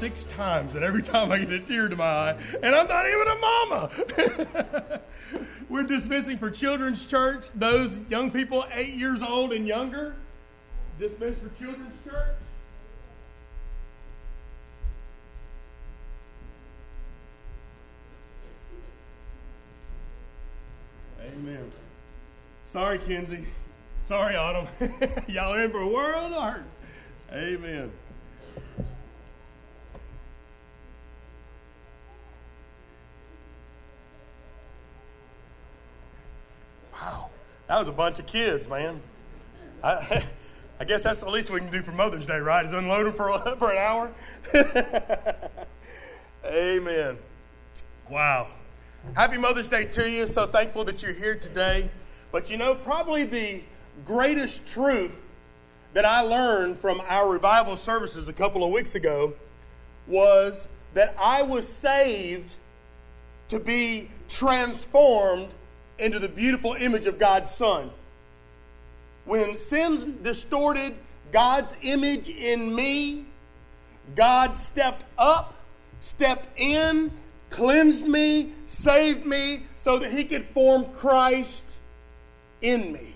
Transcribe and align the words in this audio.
six 0.00 0.24
times, 0.24 0.74
and 0.76 0.82
every 0.82 1.02
time 1.02 1.30
I 1.30 1.38
get 1.38 1.50
a 1.50 1.60
tear 1.60 1.86
to 1.86 1.94
my 1.94 2.04
eye, 2.04 2.36
and 2.62 2.74
I'm 2.74 2.88
not 2.88 3.06
even 3.06 3.28
a 3.28 3.38
mama. 3.38 5.00
We're 5.68 5.82
dismissing 5.82 6.38
for 6.38 6.50
Children's 6.50 7.04
Church 7.04 7.48
those 7.54 7.98
young 8.08 8.30
people 8.30 8.64
eight 8.72 8.94
years 8.94 9.20
old 9.20 9.52
and 9.52 9.68
younger. 9.68 10.16
Dismiss 10.98 11.38
for 11.38 11.50
Children's 11.62 11.94
Church. 12.02 12.36
Amen. 21.22 21.70
Sorry, 22.64 22.98
Kenzie. 23.00 23.46
Sorry, 24.06 24.34
Autumn. 24.34 24.66
Y'all 25.28 25.52
are 25.52 25.62
in 25.62 25.70
for 25.70 25.82
a 25.82 25.88
world 25.88 26.32
of 26.32 26.42
hurt. 26.42 26.64
Amen. 27.32 27.92
That 37.70 37.78
was 37.78 37.86
a 37.86 37.92
bunch 37.92 38.18
of 38.18 38.26
kids, 38.26 38.66
man. 38.66 39.00
I, 39.80 40.24
I 40.80 40.84
guess 40.84 41.04
that's 41.04 41.20
the 41.20 41.28
least 41.28 41.50
we 41.50 41.60
can 41.60 41.70
do 41.70 41.82
for 41.82 41.92
Mother's 41.92 42.26
Day, 42.26 42.40
right? 42.40 42.66
Is 42.66 42.72
unload 42.72 43.06
them 43.06 43.12
for, 43.12 43.38
for 43.60 43.70
an 43.70 43.78
hour? 43.78 44.12
Amen. 46.44 47.16
Wow. 48.10 48.48
Happy 49.14 49.38
Mother's 49.38 49.68
Day 49.68 49.84
to 49.84 50.10
you. 50.10 50.26
So 50.26 50.46
thankful 50.46 50.82
that 50.86 51.00
you're 51.00 51.12
here 51.12 51.36
today. 51.36 51.88
But 52.32 52.50
you 52.50 52.56
know, 52.56 52.74
probably 52.74 53.22
the 53.22 53.62
greatest 54.04 54.66
truth 54.66 55.14
that 55.92 56.04
I 56.04 56.22
learned 56.22 56.76
from 56.76 57.00
our 57.06 57.28
revival 57.28 57.76
services 57.76 58.26
a 58.26 58.32
couple 58.32 58.64
of 58.64 58.72
weeks 58.72 58.96
ago 58.96 59.32
was 60.08 60.66
that 60.94 61.14
I 61.16 61.42
was 61.42 61.68
saved 61.68 62.52
to 63.46 63.60
be 63.60 64.10
transformed 64.28 65.50
into 66.00 66.18
the 66.18 66.28
beautiful 66.28 66.74
image 66.74 67.06
of 67.06 67.18
God's 67.18 67.50
Son. 67.50 67.90
When 69.24 69.56
sin 69.56 70.22
distorted 70.22 70.94
God's 71.30 71.74
image 71.82 72.28
in 72.28 72.74
me, 72.74 73.26
God 74.16 74.56
stepped 74.56 75.04
up, 75.18 75.54
stepped 76.00 76.48
in, 76.58 77.12
cleansed 77.50 78.06
me, 78.06 78.52
saved 78.66 79.26
me, 79.26 79.64
so 79.76 79.98
that 79.98 80.12
He 80.12 80.24
could 80.24 80.46
form 80.46 80.86
Christ 80.96 81.78
in 82.62 82.92
me. 82.92 83.14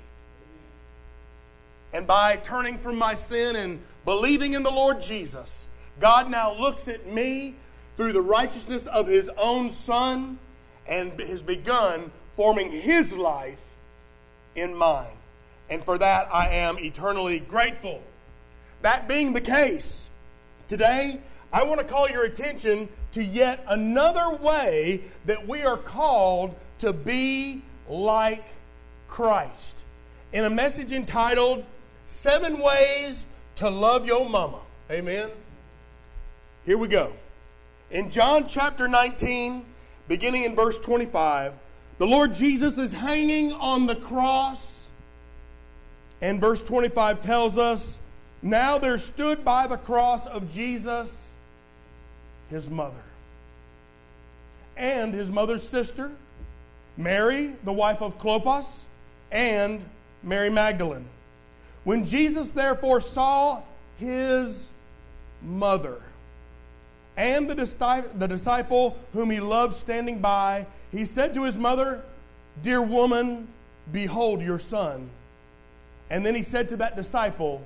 And 1.92 2.06
by 2.06 2.36
turning 2.36 2.78
from 2.78 2.96
my 2.96 3.14
sin 3.14 3.56
and 3.56 3.80
believing 4.04 4.52
in 4.52 4.62
the 4.62 4.70
Lord 4.70 5.00
Jesus, 5.00 5.68
God 6.00 6.30
now 6.30 6.52
looks 6.52 6.88
at 6.88 7.06
me 7.06 7.54
through 7.96 8.12
the 8.12 8.22
righteousness 8.22 8.86
of 8.88 9.06
His 9.06 9.30
own 9.36 9.70
Son 9.70 10.38
and 10.86 11.18
has 11.20 11.42
begun 11.42 12.10
forming 12.36 12.70
His 12.70 13.12
life 13.12 13.76
in 14.54 14.74
mine. 14.74 15.16
And 15.70 15.84
for 15.84 15.98
that, 15.98 16.28
I 16.32 16.48
am 16.48 16.78
eternally 16.78 17.40
grateful. 17.40 18.02
That 18.82 19.08
being 19.08 19.32
the 19.32 19.40
case, 19.40 20.10
today 20.68 21.20
I 21.52 21.62
want 21.62 21.80
to 21.80 21.86
call 21.86 22.08
your 22.08 22.24
attention 22.24 22.88
to 23.12 23.24
yet 23.24 23.64
another 23.68 24.34
way 24.36 25.02
that 25.24 25.46
we 25.46 25.62
are 25.62 25.76
called 25.76 26.54
to 26.80 26.92
be 26.92 27.62
like 27.88 28.44
Christ. 29.08 29.84
In 30.32 30.44
a 30.44 30.50
message 30.50 30.92
entitled, 30.92 31.64
Seven 32.06 32.58
Ways 32.58 33.24
to 33.56 33.70
Love 33.70 34.04
Your 34.04 34.28
Mama. 34.28 34.58
Amen. 34.90 35.30
Here 36.66 36.76
we 36.76 36.88
go. 36.88 37.12
In 37.90 38.10
John 38.10 38.48
chapter 38.48 38.88
19, 38.88 39.64
beginning 40.08 40.42
in 40.42 40.56
verse 40.56 40.78
25, 40.78 41.52
the 41.98 42.06
Lord 42.06 42.34
Jesus 42.34 42.78
is 42.78 42.92
hanging 42.92 43.52
on 43.52 43.86
the 43.86 43.96
cross. 43.96 44.88
And 46.20 46.40
verse 46.40 46.62
25 46.62 47.22
tells 47.22 47.58
us 47.58 48.00
now 48.42 48.78
there 48.78 48.98
stood 48.98 49.44
by 49.44 49.66
the 49.66 49.76
cross 49.76 50.26
of 50.26 50.52
Jesus 50.52 51.28
his 52.50 52.68
mother 52.68 53.02
and 54.76 55.14
his 55.14 55.30
mother's 55.30 55.66
sister, 55.66 56.10
Mary, 56.96 57.52
the 57.64 57.72
wife 57.72 58.02
of 58.02 58.18
Clopas, 58.18 58.82
and 59.30 59.82
Mary 60.22 60.50
Magdalene. 60.50 61.06
When 61.84 62.06
Jesus 62.06 62.52
therefore 62.52 63.00
saw 63.00 63.62
his 63.98 64.68
mother 65.42 66.02
and 67.16 67.48
the 67.48 68.26
disciple 68.28 68.96
whom 69.12 69.30
he 69.30 69.40
loved 69.40 69.76
standing 69.76 70.18
by, 70.18 70.66
he 70.94 71.04
said 71.04 71.34
to 71.34 71.42
his 71.42 71.56
mother, 71.56 72.02
Dear 72.62 72.80
woman, 72.80 73.48
behold 73.90 74.40
your 74.40 74.60
son. 74.60 75.10
And 76.08 76.24
then 76.24 76.34
he 76.34 76.42
said 76.42 76.68
to 76.68 76.76
that 76.76 76.94
disciple, 76.94 77.64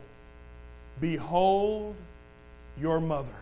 Behold 1.01 1.95
your 2.81 3.01
mother. 3.01 3.35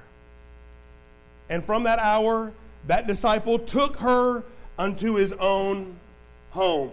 And 1.49 1.65
from 1.65 1.85
that 1.85 2.01
hour, 2.01 2.53
that 2.89 3.07
disciple 3.07 3.61
took 3.61 3.99
her 3.99 4.43
unto 4.79 5.15
his 5.15 5.33
own 5.33 5.97
home. 6.51 6.91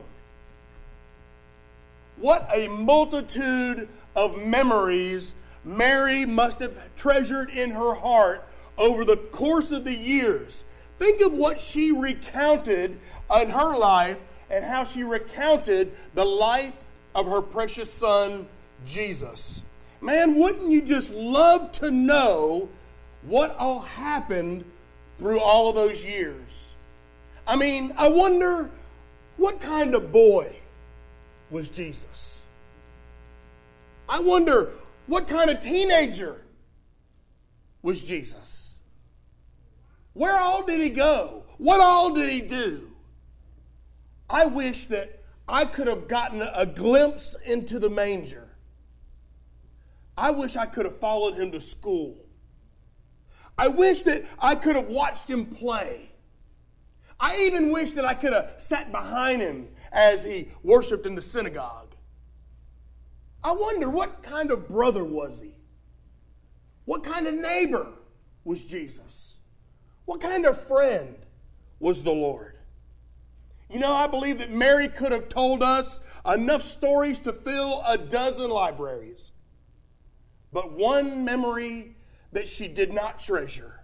What 2.17 2.47
a 2.53 2.67
multitude 2.67 3.89
of 4.15 4.37
memories 4.37 5.33
Mary 5.65 6.25
must 6.25 6.59
have 6.59 6.77
treasured 6.95 7.49
in 7.49 7.71
her 7.71 7.95
heart 7.95 8.47
over 8.77 9.03
the 9.03 9.17
course 9.17 9.71
of 9.71 9.83
the 9.83 9.95
years. 9.95 10.63
Think 10.99 11.21
of 11.21 11.33
what 11.33 11.59
she 11.59 11.91
recounted 11.91 12.97
in 13.41 13.49
her 13.49 13.77
life 13.77 14.19
and 14.49 14.63
how 14.63 14.83
she 14.83 15.03
recounted 15.03 15.93
the 16.13 16.25
life 16.25 16.75
of 17.15 17.25
her 17.27 17.41
precious 17.41 17.91
son, 17.91 18.47
Jesus. 18.85 19.63
Man, 20.01 20.35
wouldn't 20.35 20.69
you 20.69 20.81
just 20.81 21.11
love 21.11 21.71
to 21.73 21.89
know 21.89 22.69
what 23.23 23.55
all 23.57 23.79
happened 23.79 24.65
through 25.17 25.39
all 25.39 25.69
of 25.69 25.75
those 25.75 26.03
years? 26.03 26.73
I 27.47 27.55
mean, 27.55 27.93
I 27.97 28.09
wonder 28.09 28.69
what 29.37 29.59
kind 29.59 29.95
of 29.95 30.11
boy 30.11 30.55
was 31.49 31.69
Jesus? 31.69 32.43
I 34.07 34.19
wonder 34.19 34.71
what 35.07 35.27
kind 35.27 35.49
of 35.49 35.61
teenager 35.61 36.41
was 37.81 38.01
Jesus? 38.01 38.62
Where 40.13 40.37
all 40.37 40.63
did 40.63 40.79
he 40.79 40.89
go? 40.89 41.43
What 41.57 41.79
all 41.79 42.13
did 42.13 42.29
he 42.29 42.41
do? 42.41 42.91
I 44.29 44.45
wish 44.45 44.85
that 44.85 45.23
I 45.47 45.65
could 45.65 45.87
have 45.87 46.07
gotten 46.07 46.41
a 46.41 46.65
glimpse 46.65 47.35
into 47.45 47.79
the 47.79 47.89
manger. 47.89 48.49
I 50.17 50.31
wish 50.31 50.55
I 50.55 50.65
could 50.65 50.85
have 50.85 50.99
followed 50.99 51.35
him 51.35 51.51
to 51.51 51.59
school. 51.59 52.17
I 53.57 53.67
wish 53.67 54.03
that 54.03 54.25
I 54.39 54.55
could 54.55 54.75
have 54.75 54.87
watched 54.87 55.29
him 55.29 55.45
play. 55.45 56.11
I 57.19 57.37
even 57.41 57.71
wish 57.71 57.91
that 57.91 58.05
I 58.05 58.13
could 58.13 58.33
have 58.33 58.55
sat 58.57 58.91
behind 58.91 59.41
him 59.41 59.69
as 59.91 60.23
he 60.23 60.49
worshiped 60.63 61.05
in 61.05 61.15
the 61.15 61.21
synagogue. 61.21 61.95
I 63.43 63.51
wonder 63.51 63.89
what 63.89 64.23
kind 64.23 64.51
of 64.51 64.67
brother 64.67 65.03
was 65.03 65.39
he? 65.39 65.55
What 66.85 67.03
kind 67.03 67.27
of 67.27 67.33
neighbor 67.33 67.93
was 68.43 68.63
Jesus? 68.63 69.37
What 70.05 70.21
kind 70.21 70.45
of 70.45 70.59
friend 70.59 71.15
was 71.79 72.03
the 72.03 72.11
Lord? 72.11 72.57
You 73.69 73.79
know, 73.79 73.93
I 73.93 74.07
believe 74.07 74.39
that 74.39 74.51
Mary 74.51 74.87
could 74.87 75.11
have 75.11 75.29
told 75.29 75.63
us 75.63 75.99
enough 76.25 76.61
stories 76.61 77.19
to 77.21 77.33
fill 77.33 77.81
a 77.85 77.97
dozen 77.97 78.49
libraries. 78.49 79.31
But 80.51 80.73
one 80.73 81.25
memory 81.25 81.95
that 82.31 82.47
she 82.47 82.67
did 82.67 82.93
not 82.93 83.19
treasure 83.19 83.81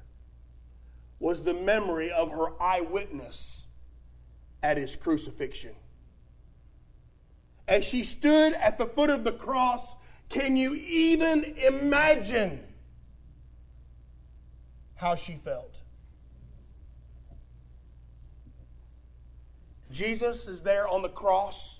was 1.19 1.44
the 1.44 1.54
memory 1.54 2.12
of 2.12 2.31
her 2.31 2.62
eyewitness 2.62 3.65
at 4.62 4.77
his 4.77 4.95
crucifixion. 4.95 5.75
As 7.68 7.86
she 7.86 8.04
stood 8.04 8.54
at 8.54 8.77
the 8.77 8.86
foot 8.86 9.10
of 9.10 9.24
the 9.24 9.31
cross, 9.31 9.95
can 10.30 10.56
you 10.56 10.75
even 10.75 11.44
imagine 11.44 12.63
how 14.95 15.15
she 15.15 15.33
felt? 15.33 15.81
Jesus 19.91 20.47
is 20.47 20.62
there 20.62 20.88
on 20.88 21.01
the 21.01 21.09
cross, 21.09 21.80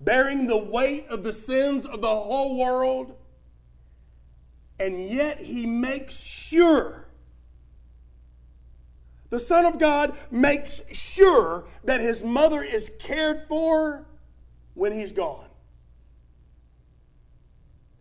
bearing 0.00 0.46
the 0.46 0.56
weight 0.56 1.06
of 1.08 1.22
the 1.22 1.32
sins 1.32 1.86
of 1.86 2.00
the 2.00 2.08
whole 2.08 2.56
world, 2.56 3.14
and 4.78 5.08
yet 5.08 5.38
he 5.38 5.66
makes 5.66 6.14
sure 6.14 7.06
the 9.30 9.40
Son 9.40 9.64
of 9.64 9.78
God 9.78 10.16
makes 10.30 10.82
sure 10.92 11.64
that 11.84 12.00
his 12.00 12.22
mother 12.22 12.62
is 12.62 12.90
cared 12.98 13.46
for 13.48 14.04
when 14.74 14.92
he's 14.92 15.12
gone. 15.12 15.46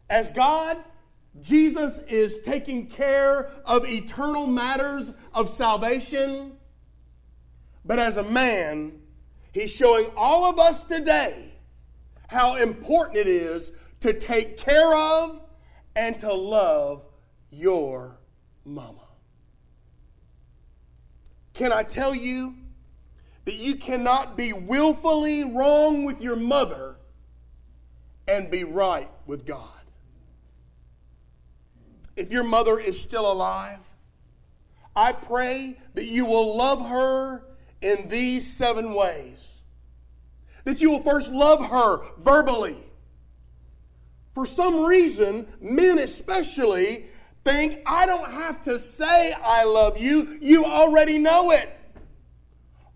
As 0.10 0.32
God, 0.32 0.78
Jesus 1.42 2.00
is 2.10 2.40
taking 2.40 2.88
care 2.88 3.52
of 3.64 3.86
eternal 3.86 4.48
matters 4.48 5.12
of 5.32 5.50
salvation. 5.50 6.54
But 7.86 8.00
as 8.00 8.18
a 8.18 8.24
man, 8.24 8.99
he's 9.54 9.72
showing 9.72 10.10
all 10.16 10.50
of 10.50 10.60
us 10.60 10.84
today 10.84 11.54
how 12.28 12.56
important 12.56 13.18
it 13.18 13.28
is 13.28 13.72
to 14.02 14.14
take 14.14 14.58
care 14.58 14.96
of 14.96 15.42
and 15.96 16.20
to 16.20 16.34
love 16.34 17.04
your 17.52 18.18
mama. 18.64 19.08
Can 21.54 21.74
I 21.74 21.84
tell 21.84 22.16
you 22.16 22.56
that 23.46 23.56
you 23.56 23.76
cannot 23.76 24.38
be 24.38 24.54
willfully 24.54 25.44
wrong 25.44 26.06
with 26.06 26.22
your 26.22 26.36
mother 26.36 26.96
and 28.28 28.50
be 28.50 28.64
right 28.64 29.10
with 29.26 29.46
God? 29.46 29.68
If 32.16 32.32
your 32.32 32.44
mother 32.44 32.80
is 32.80 33.00
still 33.00 33.30
alive, 33.30 33.86
I 34.96 35.12
pray 35.14 35.78
that 35.96 36.06
you 36.06 36.26
will 36.26 36.56
love 36.56 36.88
her 36.88 37.44
in 37.82 38.08
these 38.08 38.52
seven 38.52 38.94
ways. 38.94 39.62
That 40.66 40.82
you 40.82 40.92
will 40.92 41.02
first 41.02 41.32
love 41.32 41.70
her 41.70 42.02
verbally. 42.18 42.78
For 44.34 44.46
some 44.46 44.84
reason, 44.84 45.48
men 45.60 46.00
especially 46.00 47.08
think 47.44 47.82
I 47.86 48.06
don't 48.06 48.30
have 48.30 48.62
to 48.64 48.80
say 48.80 49.34
I 49.34 49.64
love 49.64 49.98
you, 49.98 50.38
you 50.42 50.66
already 50.66 51.18
know 51.18 51.52
it. 51.52 51.70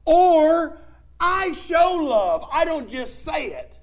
Or 0.05 0.77
I 1.19 1.53
show 1.53 1.93
love, 1.95 2.45
I 2.51 2.65
don't 2.65 2.89
just 2.89 3.23
say 3.23 3.47
it. 3.47 3.79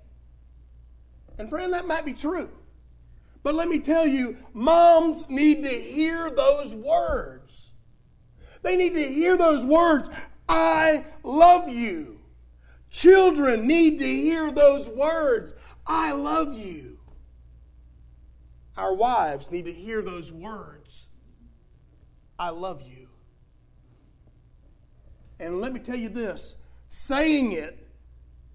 And 1.38 1.49
friend, 1.49 1.73
that 1.73 1.87
might 1.87 2.05
be 2.05 2.12
true. 2.12 2.50
But 3.43 3.55
let 3.55 3.69
me 3.69 3.79
tell 3.79 4.06
you, 4.06 4.37
moms 4.52 5.29
need 5.31 5.62
to 5.62 5.70
hear 5.70 6.31
those 6.31 6.75
words. 6.75 7.73
They 8.62 8.76
need 8.76 8.93
to 8.94 9.08
hear 9.08 9.38
those 9.38 9.64
words. 9.64 10.11
I 10.50 11.05
love 11.23 11.69
you. 11.69 12.19
Children 12.91 13.69
need 13.69 14.00
to 14.00 14.05
hear 14.05 14.50
those 14.50 14.88
words. 14.88 15.55
I 15.87 16.11
love 16.11 16.58
you. 16.58 16.99
Our 18.76 18.93
wives 18.93 19.52
need 19.52 19.67
to 19.67 19.73
hear 19.73 20.02
those 20.02 20.32
words. 20.32 21.08
I 22.37 22.49
love 22.49 22.82
you. 22.82 23.06
And 25.38 25.61
let 25.61 25.73
me 25.73 25.79
tell 25.79 25.97
you 25.97 26.08
this 26.08 26.56
saying 26.88 27.52
it 27.52 27.87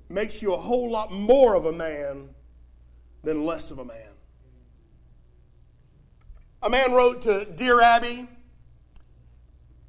makes 0.09 0.41
you 0.41 0.53
a 0.53 0.57
whole 0.57 0.91
lot 0.91 1.13
more 1.13 1.55
of 1.55 1.65
a 1.65 1.71
man 1.71 2.27
than 3.23 3.45
less 3.45 3.71
of 3.71 3.79
a 3.79 3.85
man. 3.85 4.11
A 6.61 6.69
man 6.69 6.91
wrote 6.91 7.21
to 7.21 7.45
Dear 7.45 7.79
Abby 7.79 8.27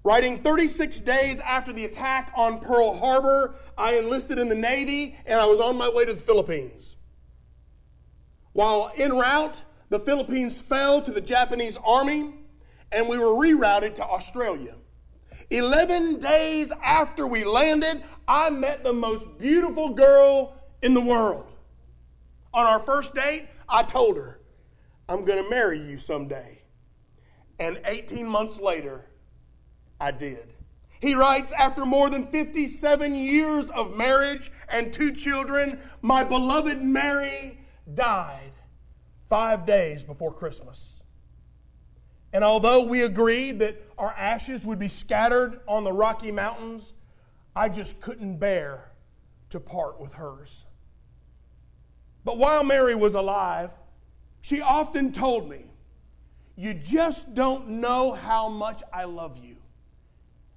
Writing 0.07 0.41
36 0.41 1.01
days 1.01 1.41
after 1.41 1.73
the 1.73 1.85
attack 1.85 2.31
on 2.37 2.61
Pearl 2.61 2.97
Harbor, 2.97 3.57
I 3.77 3.99
enlisted 3.99 4.39
in 4.39 4.49
the 4.49 4.55
Navy 4.55 5.17
and 5.27 5.41
I 5.41 5.47
was 5.47 5.59
on 5.59 5.77
my 5.77 5.89
way 5.89 6.05
to 6.05 6.13
the 6.13 6.21
Philippines. 6.21 6.95
While 8.53 8.93
en 8.97 9.17
route, 9.19 9.63
the 9.89 9.99
Philippines 9.99 10.63
fell 10.63 11.03
to 11.03 11.11
the 11.11 11.21
Japanese 11.21 11.77
army 11.85 12.35
and 12.93 13.09
we 13.09 13.19
were 13.19 13.35
rerouted 13.35 13.97
to 13.97 14.05
Australia. 14.05 14.77
11 15.51 16.21
days 16.21 16.71
after 16.85 17.27
we 17.27 17.43
landed, 17.43 18.05
I 18.29 18.51
met 18.51 18.85
the 18.85 18.93
most 18.93 19.25
beautiful 19.39 19.89
girl 19.89 20.55
in 20.83 20.95
the 20.95 21.01
world. 21.01 21.51
On 22.55 22.65
our 22.65 22.79
first 22.79 23.13
date, 23.13 23.49
I 23.69 23.83
told 23.83 24.17
her, 24.17 24.39
I'm 25.09 25.25
going 25.25 25.43
to 25.43 25.51
marry 25.51 25.81
you 25.81 25.99
someday. 25.99 26.63
And 27.59 27.81
18 27.85 28.25
months 28.25 28.61
later, 28.61 29.07
I 30.01 30.11
did. 30.11 30.53
He 31.01 31.15
writes, 31.15 31.53
after 31.53 31.85
more 31.85 32.09
than 32.09 32.27
57 32.27 33.15
years 33.15 33.71
of 33.71 33.97
marriage 33.97 34.51
and 34.69 34.93
two 34.93 35.13
children, 35.13 35.79
my 36.03 36.25
beloved 36.25 36.83
Mary 36.83 37.59
died 37.93 38.53
five 39.29 39.67
days 39.67 40.05
before 40.05 40.33
Christmas. 40.33 41.03
And 42.33 42.43
although 42.43 42.85
we 42.85 43.03
agreed 43.03 43.61
that 43.61 43.83
our 43.99 44.15
ashes 44.17 44.67
would 44.67 44.79
be 44.79 44.89
scattered 44.89 45.61
on 45.67 45.85
the 45.85 45.93
Rocky 45.93 46.33
Mountains, 46.33 46.95
I 47.55 47.69
just 47.69 48.01
couldn't 48.01 48.39
bear 48.39 48.91
to 49.51 49.61
part 49.61 50.01
with 50.01 50.13
hers. 50.15 50.65
But 52.25 52.39
while 52.39 52.65
Mary 52.65 52.95
was 52.95 53.15
alive, 53.15 53.71
she 54.43 54.61
often 54.61 55.13
told 55.13 55.49
me, 55.49 55.67
You 56.57 56.75
just 56.75 57.35
don't 57.35 57.69
know 57.69 58.13
how 58.13 58.49
much 58.49 58.83
I 58.93 59.05
love 59.05 59.39
you. 59.43 59.57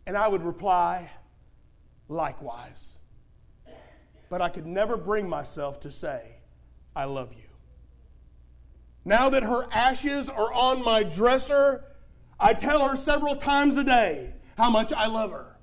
And 0.10 0.18
I 0.18 0.28
would 0.28 0.42
reply, 0.42 1.12
likewise. 2.08 2.98
But 4.28 4.42
I 4.42 4.50
could 4.50 4.66
never 4.66 4.98
bring 4.98 5.30
myself 5.30 5.82
to 5.82 5.92
say, 5.92 6.38
I 6.96 7.04
love 7.04 7.32
you. 7.36 7.48
Now 9.06 9.30
that 9.30 9.44
her 9.44 9.68
ashes 9.72 10.28
are 10.28 10.52
on 10.52 10.84
my 10.84 11.04
dresser, 11.04 11.84
I 12.40 12.56
tell 12.56 12.88
her 12.88 12.98
several 12.98 13.36
times 13.36 13.78
a 13.78 13.84
day 13.84 14.34
how 14.58 14.72
much 14.72 14.92
I 14.92 15.06
love 15.06 15.32
her. 15.32 15.60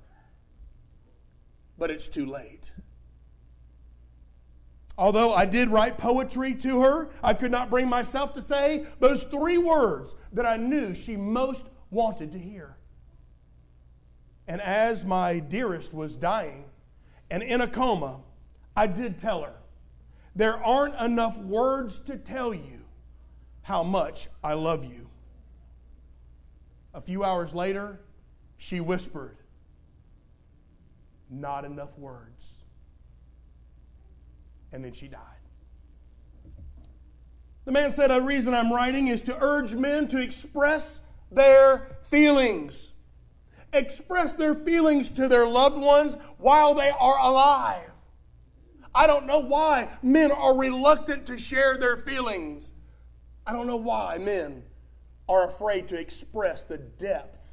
But 1.77 1.91
it's 1.91 2.07
too 2.07 2.25
late. 2.25 2.71
Although 4.97 5.33
I 5.33 5.43
did 5.45 5.67
write 5.67 5.97
poetry 5.97 6.53
to 6.53 6.83
her, 6.83 7.09
I 7.21 7.33
could 7.33 7.51
not 7.51 7.69
bring 7.69 7.89
myself 7.89 8.33
to 8.35 8.41
say 8.41 8.85
those 9.01 9.23
three 9.23 9.57
words 9.57 10.15
that 10.31 10.45
I 10.45 10.55
knew 10.55 10.95
she 10.95 11.17
most 11.17 11.65
wanted 11.91 12.31
to 12.31 12.39
hear. 12.39 12.76
And 14.47 14.61
as 14.61 15.03
my 15.03 15.39
dearest 15.39 15.93
was 15.93 16.15
dying 16.15 16.65
and 17.29 17.43
in 17.43 17.61
a 17.61 17.67
coma, 17.67 18.21
I 18.75 18.87
did 18.87 19.19
tell 19.19 19.41
her, 19.41 19.53
there 20.35 20.63
aren't 20.63 20.95
enough 21.01 21.37
words 21.37 21.99
to 21.99 22.15
tell 22.15 22.53
you 22.53 22.81
how 23.63 23.83
much 23.83 24.29
I 24.43 24.53
love 24.53 24.85
you. 24.85 25.09
A 26.93 27.01
few 27.01 27.23
hours 27.23 27.53
later, 27.53 27.99
she 28.57 28.79
whispered, 28.79 29.37
Not 31.29 31.65
enough 31.65 31.97
words. 31.97 32.53
And 34.71 34.83
then 34.83 34.93
she 34.93 35.07
died. 35.07 35.21
The 37.65 37.71
man 37.71 37.91
said, 37.91 38.11
A 38.11 38.21
reason 38.21 38.53
I'm 38.53 38.71
writing 38.71 39.07
is 39.07 39.21
to 39.21 39.43
urge 39.43 39.73
men 39.73 40.07
to 40.09 40.19
express 40.19 41.01
their 41.31 41.97
feelings 42.03 42.93
express 43.77 44.33
their 44.33 44.55
feelings 44.55 45.09
to 45.11 45.27
their 45.27 45.47
loved 45.47 45.77
ones 45.77 46.15
while 46.37 46.73
they 46.73 46.89
are 46.89 47.19
alive. 47.19 47.91
I 48.93 49.05
don't 49.07 49.27
know 49.27 49.39
why 49.39 49.89
men 50.01 50.31
are 50.31 50.57
reluctant 50.57 51.27
to 51.27 51.37
share 51.37 51.77
their 51.77 51.97
feelings. 51.97 52.71
I 53.45 53.53
don't 53.53 53.67
know 53.67 53.75
why 53.77 54.17
men 54.17 54.63
are 55.29 55.47
afraid 55.47 55.87
to 55.89 55.99
express 55.99 56.63
the 56.63 56.77
depth 56.77 57.51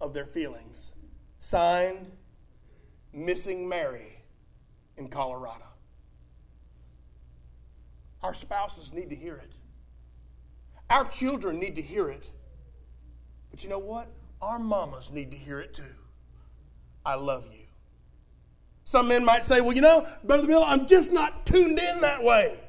of 0.00 0.12
their 0.12 0.26
feelings. 0.26 0.92
Signed, 1.38 2.10
Missing 3.12 3.68
Mary 3.68 4.18
in 4.96 5.08
Colorado. 5.08 5.64
Our 8.22 8.34
spouses 8.34 8.92
need 8.92 9.10
to 9.10 9.16
hear 9.16 9.36
it. 9.36 9.52
Our 10.90 11.04
children 11.06 11.58
need 11.58 11.76
to 11.76 11.82
hear 11.82 12.08
it. 12.08 12.28
But 13.50 13.62
you 13.62 13.70
know 13.70 13.78
what? 13.78 14.08
Our 14.44 14.58
mamas 14.58 15.10
need 15.10 15.30
to 15.30 15.38
hear 15.38 15.58
it 15.58 15.72
too. 15.72 15.82
I 17.04 17.14
love 17.14 17.46
you. 17.50 17.64
Some 18.84 19.08
men 19.08 19.24
might 19.24 19.46
say, 19.46 19.62
well, 19.62 19.74
you 19.74 19.80
know, 19.80 20.06
Brother 20.22 20.46
Bill, 20.46 20.62
I'm 20.62 20.86
just 20.86 21.10
not 21.10 21.46
tuned 21.46 21.78
in 21.78 22.02
that 22.02 22.22
way. 22.22 22.60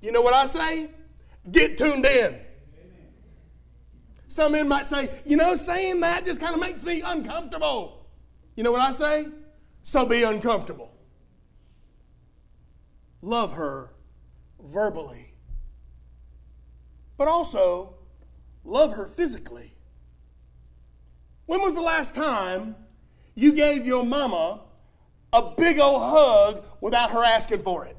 You 0.00 0.10
know 0.10 0.22
what 0.22 0.32
I 0.32 0.46
say? 0.46 0.88
Get 1.52 1.76
tuned 1.76 2.06
in. 2.06 2.40
Some 4.28 4.52
men 4.52 4.68
might 4.68 4.86
say, 4.86 5.10
you 5.26 5.36
know, 5.36 5.54
saying 5.54 6.00
that 6.00 6.24
just 6.24 6.40
kind 6.40 6.54
of 6.54 6.60
makes 6.60 6.82
me 6.82 7.02
uncomfortable. 7.02 8.06
You 8.56 8.62
know 8.62 8.72
what 8.72 8.80
I 8.80 8.92
say? 8.92 9.26
So 9.82 10.06
be 10.06 10.22
uncomfortable. 10.22 10.90
Love 13.20 13.52
her 13.52 13.90
verbally, 14.62 15.34
but 17.18 17.28
also 17.28 17.96
love 18.64 18.94
her 18.94 19.08
physically. 19.08 19.74
When 21.48 21.62
was 21.62 21.74
the 21.74 21.80
last 21.80 22.14
time 22.14 22.76
you 23.34 23.54
gave 23.54 23.86
your 23.86 24.04
mama 24.04 24.60
a 25.32 25.50
big 25.56 25.80
old 25.80 26.02
hug 26.02 26.62
without 26.82 27.10
her 27.10 27.24
asking 27.24 27.62
for 27.62 27.86
it? 27.86 27.96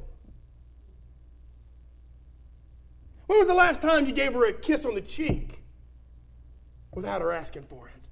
When 3.26 3.40
was 3.40 3.48
the 3.48 3.56
last 3.56 3.82
time 3.82 4.06
you 4.06 4.12
gave 4.12 4.34
her 4.34 4.46
a 4.46 4.54
kiss 4.54 4.86
on 4.86 4.94
the 4.94 5.02
cheek 5.02 5.64
without 6.94 7.24
her 7.24 7.32
asking 7.32 7.64
for 7.64 7.88
it? 7.88 8.04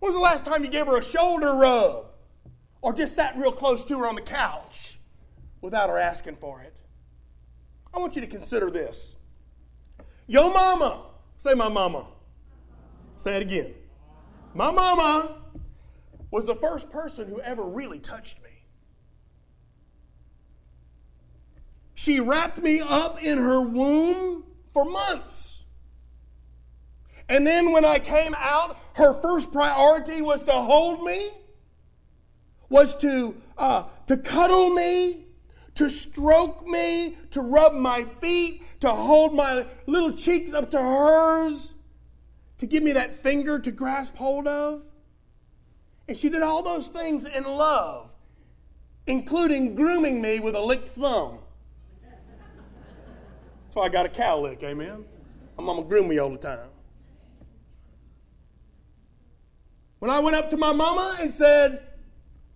When 0.00 0.10
was 0.10 0.16
the 0.16 0.22
last 0.22 0.44
time 0.44 0.64
you 0.64 0.70
gave 0.70 0.86
her 0.86 0.96
a 0.96 1.04
shoulder 1.04 1.54
rub 1.54 2.06
or 2.82 2.92
just 2.92 3.14
sat 3.14 3.36
real 3.36 3.52
close 3.52 3.84
to 3.84 4.00
her 4.00 4.08
on 4.08 4.16
the 4.16 4.22
couch 4.22 4.98
without 5.60 5.88
her 5.88 5.98
asking 5.98 6.34
for 6.34 6.62
it? 6.62 6.74
I 7.94 8.00
want 8.00 8.16
you 8.16 8.22
to 8.22 8.26
consider 8.26 8.72
this. 8.72 9.14
Your 10.26 10.52
mama, 10.52 11.04
say 11.38 11.54
my 11.54 11.68
mama. 11.68 12.08
Say 13.16 13.36
it 13.36 13.42
again. 13.42 13.74
My 14.54 14.70
mama 14.70 15.36
was 16.30 16.44
the 16.44 16.56
first 16.56 16.90
person 16.90 17.28
who 17.28 17.40
ever 17.40 17.62
really 17.62 17.98
touched 17.98 18.42
me. 18.42 18.50
She 21.94 22.18
wrapped 22.18 22.58
me 22.58 22.80
up 22.80 23.22
in 23.22 23.38
her 23.38 23.60
womb 23.60 24.44
for 24.72 24.84
months. 24.84 25.64
And 27.28 27.46
then 27.46 27.72
when 27.72 27.84
I 27.84 27.98
came 27.98 28.34
out, 28.36 28.78
her 28.94 29.12
first 29.14 29.52
priority 29.52 30.20
was 30.20 30.42
to 30.44 30.52
hold 30.52 31.04
me, 31.04 31.30
was 32.68 32.96
to, 32.96 33.36
uh, 33.56 33.84
to 34.06 34.16
cuddle 34.16 34.70
me, 34.70 35.26
to 35.76 35.88
stroke 35.88 36.66
me, 36.66 37.16
to 37.30 37.40
rub 37.40 37.74
my 37.74 38.02
feet, 38.02 38.62
to 38.80 38.88
hold 38.88 39.34
my 39.34 39.66
little 39.86 40.12
cheeks 40.12 40.52
up 40.52 40.70
to 40.72 40.80
hers, 40.80 41.72
to 42.60 42.66
give 42.66 42.82
me 42.82 42.92
that 42.92 43.16
finger 43.22 43.58
to 43.58 43.72
grasp 43.72 44.16
hold 44.16 44.46
of. 44.46 44.82
And 46.06 46.16
she 46.16 46.28
did 46.28 46.42
all 46.42 46.62
those 46.62 46.88
things 46.88 47.24
in 47.24 47.44
love, 47.44 48.12
including 49.06 49.74
grooming 49.74 50.20
me 50.20 50.40
with 50.40 50.54
a 50.54 50.60
licked 50.60 50.90
thumb. 50.90 51.38
So 53.70 53.80
I 53.80 53.88
got 53.88 54.04
a 54.04 54.10
cow 54.10 54.40
lick, 54.40 54.62
amen? 54.62 55.06
My 55.56 55.64
mama 55.64 55.84
groomed 55.84 56.10
me 56.10 56.18
all 56.18 56.28
the 56.28 56.36
time. 56.36 56.68
When 60.00 60.10
I 60.10 60.18
went 60.18 60.36
up 60.36 60.50
to 60.50 60.58
my 60.58 60.72
mama 60.72 61.16
and 61.18 61.32
said, 61.32 61.82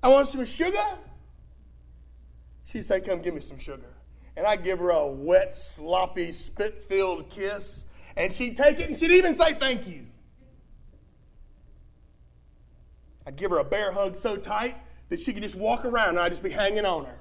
I 0.02 0.08
want 0.08 0.28
some 0.28 0.44
sugar, 0.44 0.84
she'd 2.64 2.84
say, 2.84 3.00
Come 3.00 3.22
give 3.22 3.32
me 3.32 3.40
some 3.40 3.58
sugar. 3.58 3.94
And 4.36 4.46
I'd 4.46 4.64
give 4.64 4.80
her 4.80 4.90
a 4.90 5.06
wet, 5.06 5.54
sloppy, 5.54 6.32
spit 6.32 6.84
filled 6.84 7.30
kiss. 7.30 7.86
And 8.16 8.34
she'd 8.34 8.56
take 8.56 8.80
it 8.80 8.88
and 8.88 8.98
she'd 8.98 9.10
even 9.10 9.34
say 9.36 9.54
thank 9.54 9.86
you. 9.86 10.06
I'd 13.26 13.36
give 13.36 13.50
her 13.50 13.58
a 13.58 13.64
bear 13.64 13.90
hug 13.92 14.16
so 14.16 14.36
tight 14.36 14.76
that 15.08 15.20
she 15.20 15.32
could 15.32 15.42
just 15.42 15.54
walk 15.54 15.84
around 15.84 16.10
and 16.10 16.18
I'd 16.20 16.30
just 16.30 16.42
be 16.42 16.50
hanging 16.50 16.84
on 16.84 17.06
her. 17.06 17.18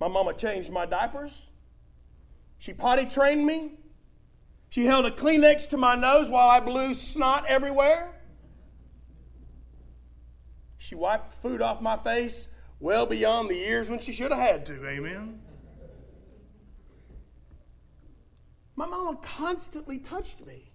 My 0.00 0.08
mama 0.08 0.34
changed 0.34 0.70
my 0.72 0.86
diapers. 0.86 1.46
She 2.58 2.72
potty 2.72 3.04
trained 3.04 3.46
me. 3.46 3.72
She 4.70 4.86
held 4.86 5.04
a 5.04 5.10
Kleenex 5.10 5.68
to 5.68 5.76
my 5.76 5.94
nose 5.94 6.28
while 6.30 6.48
I 6.48 6.58
blew 6.58 6.94
snot 6.94 7.44
everywhere. 7.46 8.10
She 10.78 10.94
wiped 10.94 11.34
food 11.34 11.60
off 11.60 11.80
my 11.80 11.96
face 11.96 12.48
well 12.80 13.04
beyond 13.06 13.50
the 13.50 13.54
years 13.54 13.88
when 13.88 13.98
she 13.98 14.12
should 14.12 14.32
have 14.32 14.40
had 14.40 14.66
to. 14.66 14.88
Amen. 14.88 15.41
My 18.82 18.88
mama 18.88 19.16
constantly 19.22 19.98
touched 19.98 20.44
me. 20.44 20.72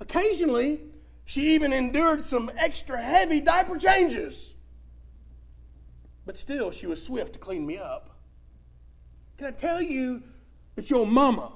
Occasionally, 0.00 0.80
she 1.26 1.54
even 1.54 1.72
endured 1.72 2.24
some 2.24 2.50
extra 2.56 3.00
heavy 3.00 3.40
diaper 3.40 3.78
changes. 3.78 4.54
But 6.26 6.38
still, 6.38 6.72
she 6.72 6.88
was 6.88 7.00
swift 7.00 7.34
to 7.34 7.38
clean 7.38 7.64
me 7.64 7.78
up. 7.78 8.18
Can 9.36 9.46
I 9.46 9.52
tell 9.52 9.80
you 9.80 10.24
that 10.74 10.90
your 10.90 11.06
mama 11.06 11.52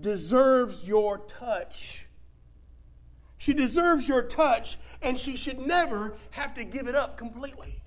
deserves 0.00 0.88
your 0.88 1.18
touch? 1.18 2.06
She 3.36 3.52
deserves 3.52 4.08
your 4.08 4.22
touch, 4.22 4.78
and 5.02 5.18
she 5.18 5.36
should 5.36 5.60
never 5.60 6.16
have 6.30 6.54
to 6.54 6.64
give 6.64 6.88
it 6.88 6.94
up 6.94 7.18
completely. 7.18 7.82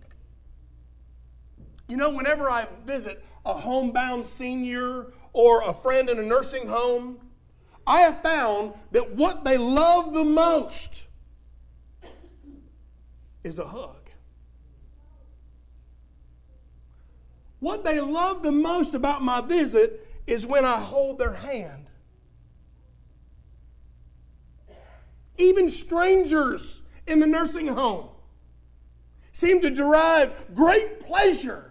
You 1.88 1.98
know, 1.98 2.12
whenever 2.12 2.48
I 2.48 2.68
visit 2.86 3.26
a 3.46 3.54
homebound 3.54 4.26
senior 4.26 5.08
or 5.34 5.64
a 5.64 5.74
friend 5.74 6.10
in 6.10 6.20
a 6.20 6.24
nursing 6.24 6.68
home, 6.68 7.20
I 7.86 8.02
have 8.02 8.22
found 8.22 8.74
that 8.92 9.16
what 9.16 9.44
they 9.44 9.58
love 9.58 10.14
the 10.14 10.24
most 10.24 11.06
is 13.44 13.58
a 13.58 13.66
hug. 13.66 14.10
What 17.60 17.84
they 17.84 18.00
love 18.00 18.44
the 18.44 18.52
most 18.52 18.94
about 18.94 19.22
my 19.22 19.42
visit 19.42 20.08
is 20.28 20.46
when 20.46 20.66
I 20.66 20.80
hold 20.80 21.18
their 21.18 21.34
hand. 21.34 21.88
Even 25.38 25.70
strangers 25.70 26.82
in 27.08 27.20
the 27.20 27.28
nursing 27.28 27.68
home 27.68 28.10
seem 29.32 29.62
to 29.62 29.70
derive 29.70 30.54
great 30.54 31.00
pleasure 31.02 31.69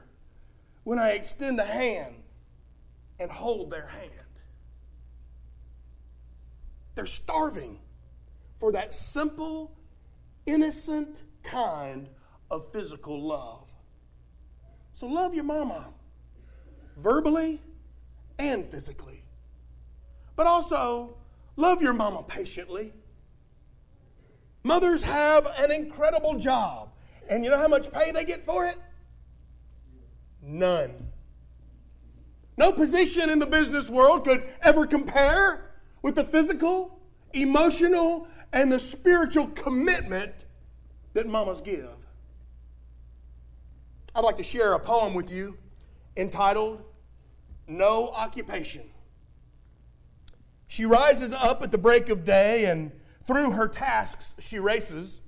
when 0.88 0.98
I 0.98 1.10
extend 1.10 1.60
a 1.60 1.66
hand 1.66 2.14
and 3.20 3.30
hold 3.30 3.70
their 3.70 3.88
hand. 3.88 4.10
They're 6.94 7.04
starving 7.04 7.78
for 8.58 8.72
that 8.72 8.94
simple, 8.94 9.76
innocent 10.46 11.20
kind 11.42 12.08
of 12.50 12.72
physical 12.72 13.20
love. 13.20 13.68
So 14.94 15.06
love 15.06 15.34
your 15.34 15.44
mama, 15.44 15.92
verbally 16.96 17.60
and 18.38 18.64
physically. 18.70 19.24
But 20.36 20.46
also, 20.46 21.18
love 21.56 21.82
your 21.82 21.92
mama 21.92 22.22
patiently. 22.22 22.94
Mothers 24.62 25.02
have 25.02 25.46
an 25.58 25.70
incredible 25.70 26.38
job. 26.38 26.92
And 27.28 27.44
you 27.44 27.50
know 27.50 27.58
how 27.58 27.68
much 27.68 27.92
pay 27.92 28.10
they 28.10 28.24
get 28.24 28.42
for 28.46 28.66
it? 28.66 28.78
None. 30.48 31.12
No 32.56 32.72
position 32.72 33.28
in 33.28 33.38
the 33.38 33.46
business 33.46 33.90
world 33.90 34.24
could 34.24 34.48
ever 34.62 34.86
compare 34.86 35.70
with 36.00 36.14
the 36.14 36.24
physical, 36.24 37.00
emotional, 37.34 38.26
and 38.52 38.72
the 38.72 38.80
spiritual 38.80 39.48
commitment 39.48 40.32
that 41.12 41.26
mamas 41.26 41.60
give. 41.60 41.90
I'd 44.14 44.24
like 44.24 44.38
to 44.38 44.42
share 44.42 44.72
a 44.72 44.80
poem 44.80 45.12
with 45.12 45.30
you 45.30 45.58
entitled 46.16 46.82
No 47.66 48.08
Occupation. 48.08 48.88
She 50.66 50.86
rises 50.86 51.34
up 51.34 51.62
at 51.62 51.70
the 51.70 51.78
break 51.78 52.08
of 52.08 52.24
day 52.24 52.64
and 52.64 52.90
through 53.26 53.50
her 53.50 53.68
tasks 53.68 54.34
she 54.38 54.58
races. 54.58 55.20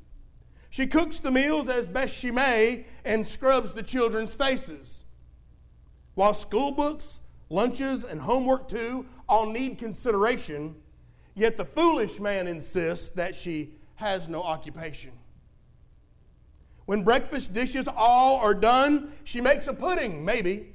She 0.70 0.86
cooks 0.86 1.20
the 1.20 1.30
meals 1.30 1.68
as 1.68 1.86
best 1.86 2.16
she 2.16 2.30
may 2.30 2.86
and 3.04 3.26
scrubs 3.26 3.72
the 3.72 3.82
children's 3.82 4.34
faces. 4.34 5.04
While 6.20 6.34
school 6.34 6.70
books, 6.70 7.20
lunches, 7.48 8.04
and 8.04 8.20
homework 8.20 8.68
too 8.68 9.06
all 9.26 9.46
need 9.46 9.78
consideration, 9.78 10.74
yet 11.34 11.56
the 11.56 11.64
foolish 11.64 12.20
man 12.20 12.46
insists 12.46 13.08
that 13.12 13.34
she 13.34 13.72
has 13.94 14.28
no 14.28 14.42
occupation. 14.42 15.12
When 16.84 17.04
breakfast 17.04 17.54
dishes 17.54 17.86
all 17.88 18.36
are 18.36 18.52
done, 18.52 19.14
she 19.24 19.40
makes 19.40 19.66
a 19.66 19.72
pudding, 19.72 20.22
maybe. 20.22 20.74